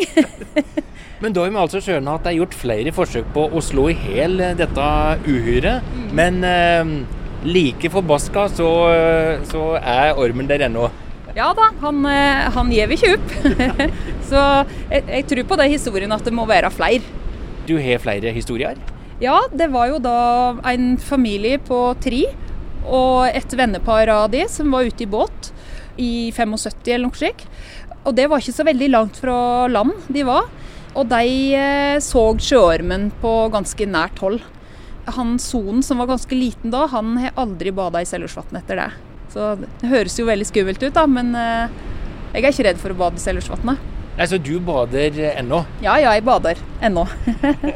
Men 1.22 1.32
da 1.32 1.46
har 1.46 1.54
vi 1.54 1.60
altså 1.62 1.80
skjønne 1.82 2.18
at 2.18 2.26
det 2.26 2.34
er 2.34 2.40
gjort 2.42 2.56
flere 2.58 2.92
forsøk 2.94 3.30
på 3.34 3.46
å 3.48 3.62
slå 3.64 3.88
i 3.94 3.96
hæl 3.96 4.36
dette 4.58 4.88
uhyret. 5.24 5.86
Mm. 5.94 6.06
Men 6.20 6.40
eh, 6.44 6.92
like 7.48 7.90
forbaska 7.92 8.48
så, 8.52 8.70
så 9.48 9.64
er 9.80 10.20
ormen 10.20 10.50
der 10.50 10.66
ennå. 10.68 10.90
Ja 11.34 11.48
da, 11.56 11.70
han, 11.82 12.04
eh, 12.06 12.44
han 12.54 12.70
gir 12.70 12.92
ikke 12.94 13.14
opp. 13.16 13.36
så 14.30 14.42
jeg, 14.92 15.00
jeg 15.08 15.28
tror 15.32 15.48
på 15.54 15.60
den 15.64 15.72
historien 15.72 16.14
at 16.14 16.28
det 16.28 16.34
må 16.36 16.44
være 16.50 16.70
flere. 16.74 17.22
Du 17.64 17.78
har 17.80 18.02
flere 18.04 18.34
historier? 18.36 18.76
Ja, 19.22 19.36
det 19.54 19.68
var 19.70 19.92
jo 19.92 20.00
da 20.02 20.18
en 20.66 20.96
familie 20.98 21.60
på 21.62 21.78
tre 22.02 22.24
og 22.84 23.30
et 23.30 23.54
vennepar 23.56 24.10
av 24.12 24.26
de 24.32 24.42
som 24.50 24.72
var 24.74 24.88
ute 24.88 25.06
i 25.06 25.08
båt 25.08 25.52
i 25.96 26.32
75 26.34 26.90
eller 26.90 27.06
noe 27.06 27.18
slikt. 27.18 27.46
Og 28.04 28.16
det 28.18 28.26
var 28.28 28.42
ikke 28.42 28.56
så 28.56 28.66
veldig 28.66 28.90
langt 28.90 29.20
fra 29.22 29.36
land 29.70 29.94
de 30.12 30.26
var. 30.26 30.50
Og 30.94 31.06
de 31.10 31.54
eh, 31.56 32.02
så 32.02 32.26
sjøormen 32.38 33.08
på 33.22 33.32
ganske 33.54 33.86
nært 33.86 34.20
hold. 34.22 34.42
han 35.04 35.38
sonen 35.38 35.82
som 35.82 35.98
var 36.00 36.08
ganske 36.08 36.34
liten 36.34 36.70
da, 36.72 36.86
han 36.88 37.18
har 37.20 37.34
aldri 37.36 37.70
bada 37.70 38.00
i 38.00 38.06
Seljordsvatn 38.08 38.56
etter 38.56 38.78
det. 38.80 38.90
Så 39.34 39.54
det 39.60 39.90
høres 39.90 40.18
jo 40.18 40.24
veldig 40.24 40.46
skummelt 40.48 40.82
ut, 40.82 40.94
da, 40.94 41.06
men 41.06 41.34
eh, 41.36 41.74
jeg 42.34 42.44
er 42.44 42.52
ikke 42.52 42.66
redd 42.70 42.80
for 42.80 42.94
å 42.94 42.98
bade 42.98 43.20
i 43.20 43.24
Seljordsvatnet. 43.24 43.93
Nei, 44.14 44.26
Så 44.30 44.38
du 44.38 44.60
bader 44.62 45.16
ennå? 45.34 45.64
Ja, 45.82 45.96
ja, 45.98 46.12
jeg 46.14 46.22
bader 46.22 46.58
ennå. 46.82 47.02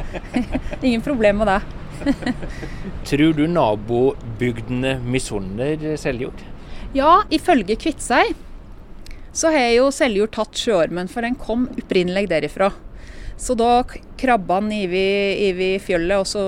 Ingen 0.87 1.03
problem 1.03 1.41
med 1.43 1.51
det. 1.51 1.61
Tror 3.11 3.33
du 3.35 3.47
nabobygdene 3.51 4.99
misunner 5.03 5.97
Seljord? 5.99 6.45
Ja, 6.95 7.25
ifølge 7.35 7.75
Kviteseid 7.77 8.37
så 9.35 9.51
har 9.55 9.73
jo 9.75 9.91
Seljord 9.95 10.33
tatt 10.35 10.57
sjøormen, 10.59 11.11
for 11.11 11.27
den 11.27 11.37
kom 11.39 11.67
opprinnelig 11.79 12.29
derifra. 12.31 12.71
Så 13.39 13.55
da 13.59 13.85
krabba 14.19 14.61
den 14.63 14.73
over 14.87 15.83
fjellet 15.85 16.23
og 16.23 16.27
så 16.27 16.45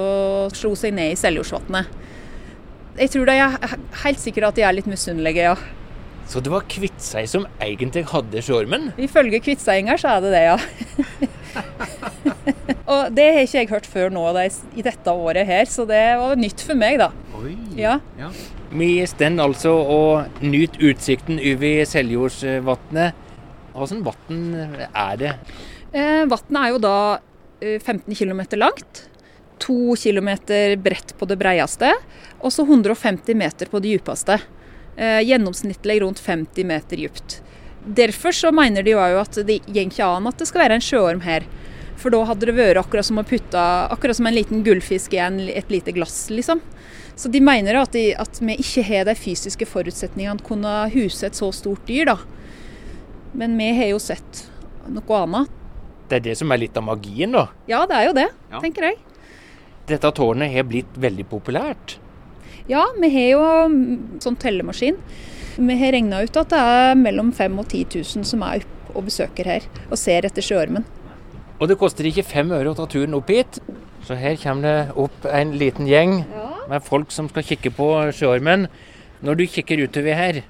slo 0.55 0.72
seg 0.79 0.94
ned 0.96 1.12
i 1.12 1.18
Seljordsvatnet. 1.18 1.90
Jeg 2.98 3.12
tror 3.12 3.29
de 3.31 3.37
er 3.38 3.76
helt 4.05 4.22
sikkert 4.22 4.48
at 4.50 4.59
de 4.59 4.64
er 4.66 4.74
litt 4.74 4.90
misunnelige, 4.90 5.50
ja. 5.50 5.80
Så 6.31 6.38
det 6.38 6.53
var 6.53 6.62
Kviteseid 6.71 7.27
som 7.27 7.47
egentlig 7.59 8.05
hadde 8.12 8.43
sjormen? 8.47 8.93
Ifølge 9.03 9.40
kvitseinger 9.43 9.99
så 9.99 10.12
er 10.12 10.21
det 10.23 10.31
det, 10.31 10.43
ja. 10.47 10.59
og 12.93 13.09
det 13.16 13.25
har 13.35 13.43
ikke 13.43 13.59
jeg 13.59 13.71
hørt 13.73 13.88
før 13.90 14.14
nå 14.14 14.23
det, 14.37 14.45
i 14.79 14.85
dette 14.87 15.11
året 15.11 15.49
her, 15.49 15.66
så 15.66 15.83
det 15.90 15.99
var 16.21 16.38
nytt 16.38 16.62
for 16.62 16.79
meg, 16.79 17.01
da. 17.03 17.09
Oi. 17.40 17.57
Ja. 17.75 17.97
Vi 18.71 18.93
står 19.11 19.43
altså 19.43 19.73
og 19.75 20.45
nyter 20.45 20.93
utsikten 20.93 21.43
over 21.43 21.83
Seljordsvatnet. 21.90 23.27
Hvilket 23.75 24.07
vann 24.07 24.47
er 24.87 25.19
det? 25.19 25.35
Eh, 25.90 26.23
Vannet 26.31 26.61
er 26.62 26.71
jo 26.71 26.81
da 26.87 26.97
eh, 27.59 27.83
15 27.83 28.14
km 28.14 28.45
langt. 28.61 29.03
2 29.66 29.99
km 29.99 30.31
bredt 30.81 31.19
på 31.19 31.27
det 31.29 31.37
breieste, 31.43 31.90
og 32.38 32.55
så 32.55 32.62
150 32.64 33.35
meter 33.37 33.69
på 33.69 33.83
det 33.83 33.97
djupeste. 33.97 34.38
Eh, 35.01 35.23
gjennomsnittlig 35.25 36.01
rundt 36.03 36.19
50 36.21 36.65
meter 36.69 36.97
dypt. 37.01 37.39
Derfor 37.87 38.33
så 38.37 38.51
mener 38.53 38.85
de 38.85 38.93
jo 38.93 38.99
at 39.01 39.39
det 39.49 39.63
går 39.65 39.87
ikke 39.87 40.05
an 40.05 40.29
at 40.29 40.37
det 40.37 40.49
skal 40.51 40.61
være 40.67 40.77
en 40.77 40.85
sjøorm 40.85 41.23
her. 41.25 41.47
For 42.01 42.13
da 42.13 42.21
hadde 42.29 42.49
det 42.51 42.55
vært 42.57 42.81
akkurat 42.83 43.09
som 43.09 43.21
å 43.21 43.25
putte 43.25 43.61
akkurat 43.95 44.19
som 44.19 44.29
en 44.29 44.37
liten 44.37 44.61
gullfisk 44.65 45.17
i 45.17 45.23
en, 45.25 45.39
et 45.49 45.73
lite 45.73 45.95
glass, 45.97 46.27
liksom. 46.29 46.61
Så 47.17 47.33
de 47.33 47.41
mener 47.45 47.79
at, 47.81 47.93
de, 47.97 48.11
at 48.13 48.43
vi 48.45 48.59
ikke 48.61 48.85
har 48.91 49.09
de 49.09 49.15
fysiske 49.17 49.69
forutsetningene 49.69 50.37
til 50.41 50.45
å 50.45 50.49
kunne 50.51 50.75
huse 50.93 51.25
et 51.29 51.37
så 51.41 51.49
stort 51.57 51.89
dyr, 51.89 52.13
da. 52.13 52.19
Men 53.33 53.57
vi 53.57 53.71
har 53.81 53.93
jo 53.95 54.03
sett 54.05 54.45
noe 54.89 55.23
annet. 55.25 55.57
Det 56.13 56.21
er 56.21 56.27
det 56.29 56.37
som 56.41 56.53
er 56.53 56.61
litt 56.61 56.77
av 56.77 56.85
magien, 56.89 57.33
da. 57.33 57.47
Ja, 57.71 57.87
det 57.89 57.97
er 57.97 58.07
jo 58.11 58.15
det, 58.21 58.29
Ja. 58.53 58.61
tenker 58.61 58.91
jeg. 58.91 59.01
Dette 59.89 60.13
tårnet 60.13 60.53
har 60.53 60.69
blitt 60.69 60.93
veldig 61.01 61.25
populært. 61.33 61.97
Ja, 62.68 62.85
vi 63.01 63.11
har 63.14 63.29
jo 63.33 63.44
mm, 63.73 64.20
sånn 64.23 64.38
tellemaskin. 64.40 64.99
Vi 65.61 65.77
har 65.81 65.92
regna 65.94 66.23
ut 66.25 66.37
at 66.40 66.53
det 66.53 66.61
er 66.61 66.99
mellom 66.99 67.33
5000 67.33 67.59
og 67.61 67.68
10 67.68 68.03
000 68.20 68.29
som 68.29 68.44
er 68.46 68.64
oppe 68.64 68.99
og 68.99 69.07
besøker 69.07 69.46
her 69.46 69.66
og 69.88 69.99
ser 70.01 70.27
etter 70.27 70.44
sjøormen. 70.44 70.85
Og 71.61 71.68
det 71.68 71.79
koster 71.79 72.09
ikke 72.09 72.25
fem 72.25 72.51
øre 72.57 72.73
å 72.73 72.77
ta 72.79 72.87
turen 72.90 73.14
opp 73.18 73.31
hit. 73.31 73.61
Så 74.07 74.16
her 74.16 74.38
kommer 74.40 74.64
det 74.64 74.99
opp 74.99 75.27
en 75.29 75.53
liten 75.61 75.87
gjeng 75.87 76.23
med 76.70 76.85
folk 76.87 77.12
som 77.12 77.29
skal 77.31 77.44
kikke 77.46 77.73
på 77.77 77.88
sjøormen. 78.16 78.66
Når 79.20 79.37
du 79.37 79.44
kikker 79.53 79.83
utover 79.85 80.16
her, 80.16 80.42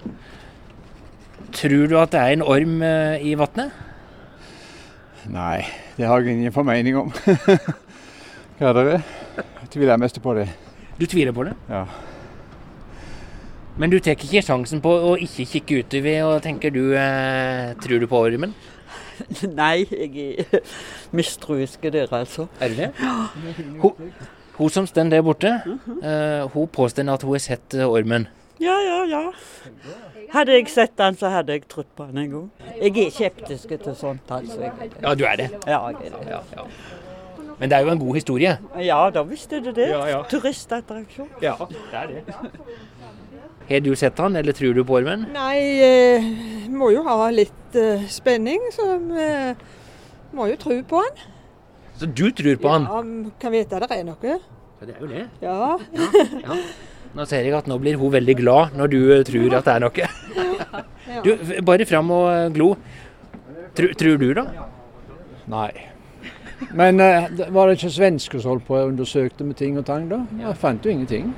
tror 1.56 1.90
du 1.90 1.96
at 1.98 2.12
det 2.14 2.20
er 2.22 2.36
en 2.36 2.46
orm 2.46 2.82
eh, 2.86 3.24
i 3.26 3.34
vannet? 3.34 3.74
Nei, 5.30 5.66
det 5.98 6.06
har 6.06 6.22
jeg 6.22 6.38
ingen 6.38 6.54
formening 6.54 6.96
om. 7.02 7.10
Hva 8.60 8.70
er 8.70 8.78
det? 8.78 9.00
Jeg 9.40 9.72
tviler 9.74 10.00
mest 10.00 10.22
på 10.22 10.36
det. 10.38 10.46
Du 11.00 11.06
tviler 11.06 11.32
på 11.32 11.44
det? 11.48 11.54
Ja. 11.68 11.86
Men 13.80 13.90
du 13.92 13.96
tar 14.04 14.18
ikke 14.18 14.42
sjansen 14.44 14.82
på 14.84 14.90
å 14.92 15.14
ikke 15.16 15.46
kikke 15.48 15.78
utover 15.80 16.26
og 16.26 16.42
tenker 16.44 16.74
du 16.74 16.82
eh, 16.92 17.70
Tror 17.80 18.02
du 18.02 18.04
på 18.10 18.20
ormen? 18.20 18.52
Nei, 19.60 19.86
jeg 19.88 20.10
er 20.44 20.60
dere, 21.12 21.90
der, 21.92 22.12
altså. 22.18 22.46
Er 22.60 22.68
du 22.68 22.76
det? 22.82 22.90
Hun, 23.80 24.12
hun 24.58 24.70
som 24.72 24.86
står 24.88 25.08
der 25.12 25.24
borte, 25.24 25.54
eh, 25.64 26.44
hun 26.52 26.68
påstår 26.68 27.08
at 27.12 27.24
hun 27.24 27.36
har 27.36 27.44
sett 27.44 27.76
eh, 27.76 27.88
ormen. 27.88 28.28
Ja, 28.60 28.76
ja, 28.84 29.02
ja. 29.08 29.22
Hadde 30.34 30.52
jeg 30.58 30.68
sett 30.68 30.96
den, 31.00 31.16
så 31.16 31.32
hadde 31.32 31.56
jeg 31.56 31.64
trodd 31.68 31.88
på 31.96 32.04
den 32.10 32.26
en 32.26 32.32
gang. 32.34 32.48
Jeg 32.80 33.06
er 33.06 33.14
skeptisk 33.16 33.72
til 33.72 33.96
sånt, 33.96 34.28
altså. 34.28 34.68
Ja, 35.00 35.14
du 35.16 35.24
er 35.24 35.40
det. 35.40 35.52
ja, 35.66 35.80
jeg 35.88 36.10
er 36.10 36.18
det. 36.18 36.26
Ja, 36.28 36.42
ja. 36.56 36.68
Men 37.60 37.70
det 37.70 37.76
er 37.76 37.84
jo 37.84 37.92
en 37.92 38.00
god 38.00 38.16
historie. 38.16 38.52
Ja, 38.80 39.00
da 39.12 39.22
visste 39.28 39.60
du 39.60 39.70
det. 39.76 39.90
Ja, 39.92 40.00
ja. 40.08 40.20
Turistattraksjon. 40.30 41.28
Ja, 41.44 41.56
det 41.68 41.98
er 42.00 42.14
det. 42.14 42.38
Har 43.70 43.82
du 43.84 43.90
sett 43.94 44.18
han, 44.18 44.34
eller 44.40 44.56
tror 44.56 44.74
du 44.74 44.80
på 44.82 44.96
ormen? 44.98 45.28
Nei, 45.34 45.58
eh, 45.86 46.30
må 46.74 46.88
jo 46.90 47.04
ha 47.06 47.28
litt 47.30 47.76
eh, 47.78 48.06
spenning, 48.10 48.64
så 48.74 48.96
eh, 48.96 49.60
må 50.34 50.48
jo 50.50 50.56
tro 50.58 50.78
på 50.88 51.02
han. 51.04 51.20
Så 52.00 52.08
du 52.08 52.30
tror 52.34 52.56
på 52.62 52.72
han? 52.72 52.88
Ja, 52.88 53.02
vi 53.04 53.34
kan 53.42 53.54
vite 53.54 53.82
det 53.84 53.90
er 53.92 54.08
noe. 54.08 54.38
Ja, 54.80 54.88
det 54.88 54.96
er 54.96 55.04
jo 55.04 55.10
det. 55.12 55.26
Ja. 55.44 55.76
Ja. 56.40 56.56
Nå 57.10 57.26
ser 57.26 57.42
jeg 57.42 57.54
at 57.58 57.66
nå 57.66 57.76
blir 57.82 57.98
hun 57.98 58.12
veldig 58.14 58.36
glad 58.38 58.76
når 58.78 58.90
du 58.90 58.98
eh, 59.12 59.22
tror 59.26 59.56
at 59.58 59.68
det 59.68 59.76
er 59.76 59.84
noe. 59.84 60.10
Du, 61.26 61.30
bare 61.66 61.86
fram 61.90 62.10
og 62.14 62.26
eh, 62.30 62.48
glo. 62.54 62.72
Tr 63.74 63.92
tror 63.98 64.18
du, 64.20 64.28
da? 64.38 64.44
Nei. 65.50 65.89
Men 66.76 67.00
uh, 67.00 67.30
var 67.54 67.68
det 67.68 67.78
ikke 67.78 67.92
svensker 67.94 68.42
som 68.42 68.54
holdt 68.54 68.66
på 68.68 68.76
og 68.78 68.92
undersøkte 68.92 69.46
med 69.46 69.58
ting 69.60 69.78
og 69.80 69.86
tang, 69.88 70.08
da? 70.10 70.20
Jeg 70.40 70.58
fant 70.60 70.84
jo 70.84 70.92
ingenting. 70.92 71.32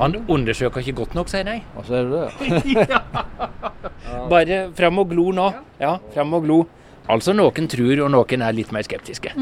Han 0.00 0.16
undersøker 0.30 0.80
ikke 0.80 0.96
godt 1.02 1.16
nok, 1.18 1.28
sier 1.28 1.44
de. 1.44 1.58
Og 1.76 1.86
så 1.88 1.98
er 2.00 2.08
det 2.08 2.20
det. 2.24 3.00
Bare 4.32 4.60
fram 4.76 5.00
og 5.02 5.10
glo 5.10 5.30
nå. 5.36 5.50
Ja, 5.82 5.96
fram 6.14 6.36
og 6.38 6.46
glo. 6.46 6.60
Altså 7.10 7.34
noen 7.34 7.68
tror, 7.70 8.04
og 8.06 8.10
noen 8.14 8.44
er 8.46 8.54
litt 8.56 8.70
mer 8.72 8.86
skeptiske. 8.86 9.32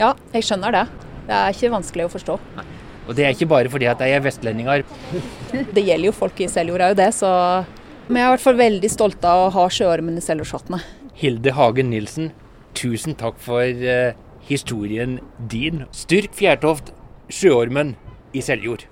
Ja, 0.00 0.14
jeg 0.34 0.46
skjønner 0.46 0.74
det. 0.74 0.84
Det 1.28 1.36
er 1.36 1.54
ikke 1.54 1.72
vanskelig 1.72 2.08
å 2.08 2.12
forstå. 2.12 2.36
Og 3.04 3.16
det 3.16 3.26
er 3.26 3.34
ikke 3.36 3.48
bare 3.48 3.70
fordi 3.72 3.88
at 3.88 4.00
de 4.00 4.10
er 4.12 4.22
vestlendinger. 4.24 4.84
Det 5.52 5.84
gjelder 5.84 6.08
jo 6.08 6.14
folk 6.16 6.40
i 6.40 6.48
Seljord 6.50 6.84
òg, 6.88 6.96
det, 6.98 7.10
så 7.16 7.30
vi 8.08 8.18
er 8.20 8.26
i 8.26 8.32
hvert 8.34 8.44
fall 8.44 8.58
veldig 8.58 8.90
stolte 8.92 9.28
av 9.28 9.46
å 9.46 9.52
ha 9.54 9.66
sjøormen 9.72 10.18
i 10.20 10.24
Seljordsvatnet. 10.24 10.84
Hilde 11.20 11.54
Hagen 11.56 11.92
Nilsen, 11.92 12.32
tusen 12.74 13.16
takk 13.18 13.38
for 13.42 13.62
eh, 13.62 14.16
historien 14.48 15.20
din. 15.50 15.84
Styrk 15.92 16.34
Fjærtoft, 16.34 16.92
sjøormen 17.30 17.96
i 18.34 18.42
Seljord. 18.44 18.88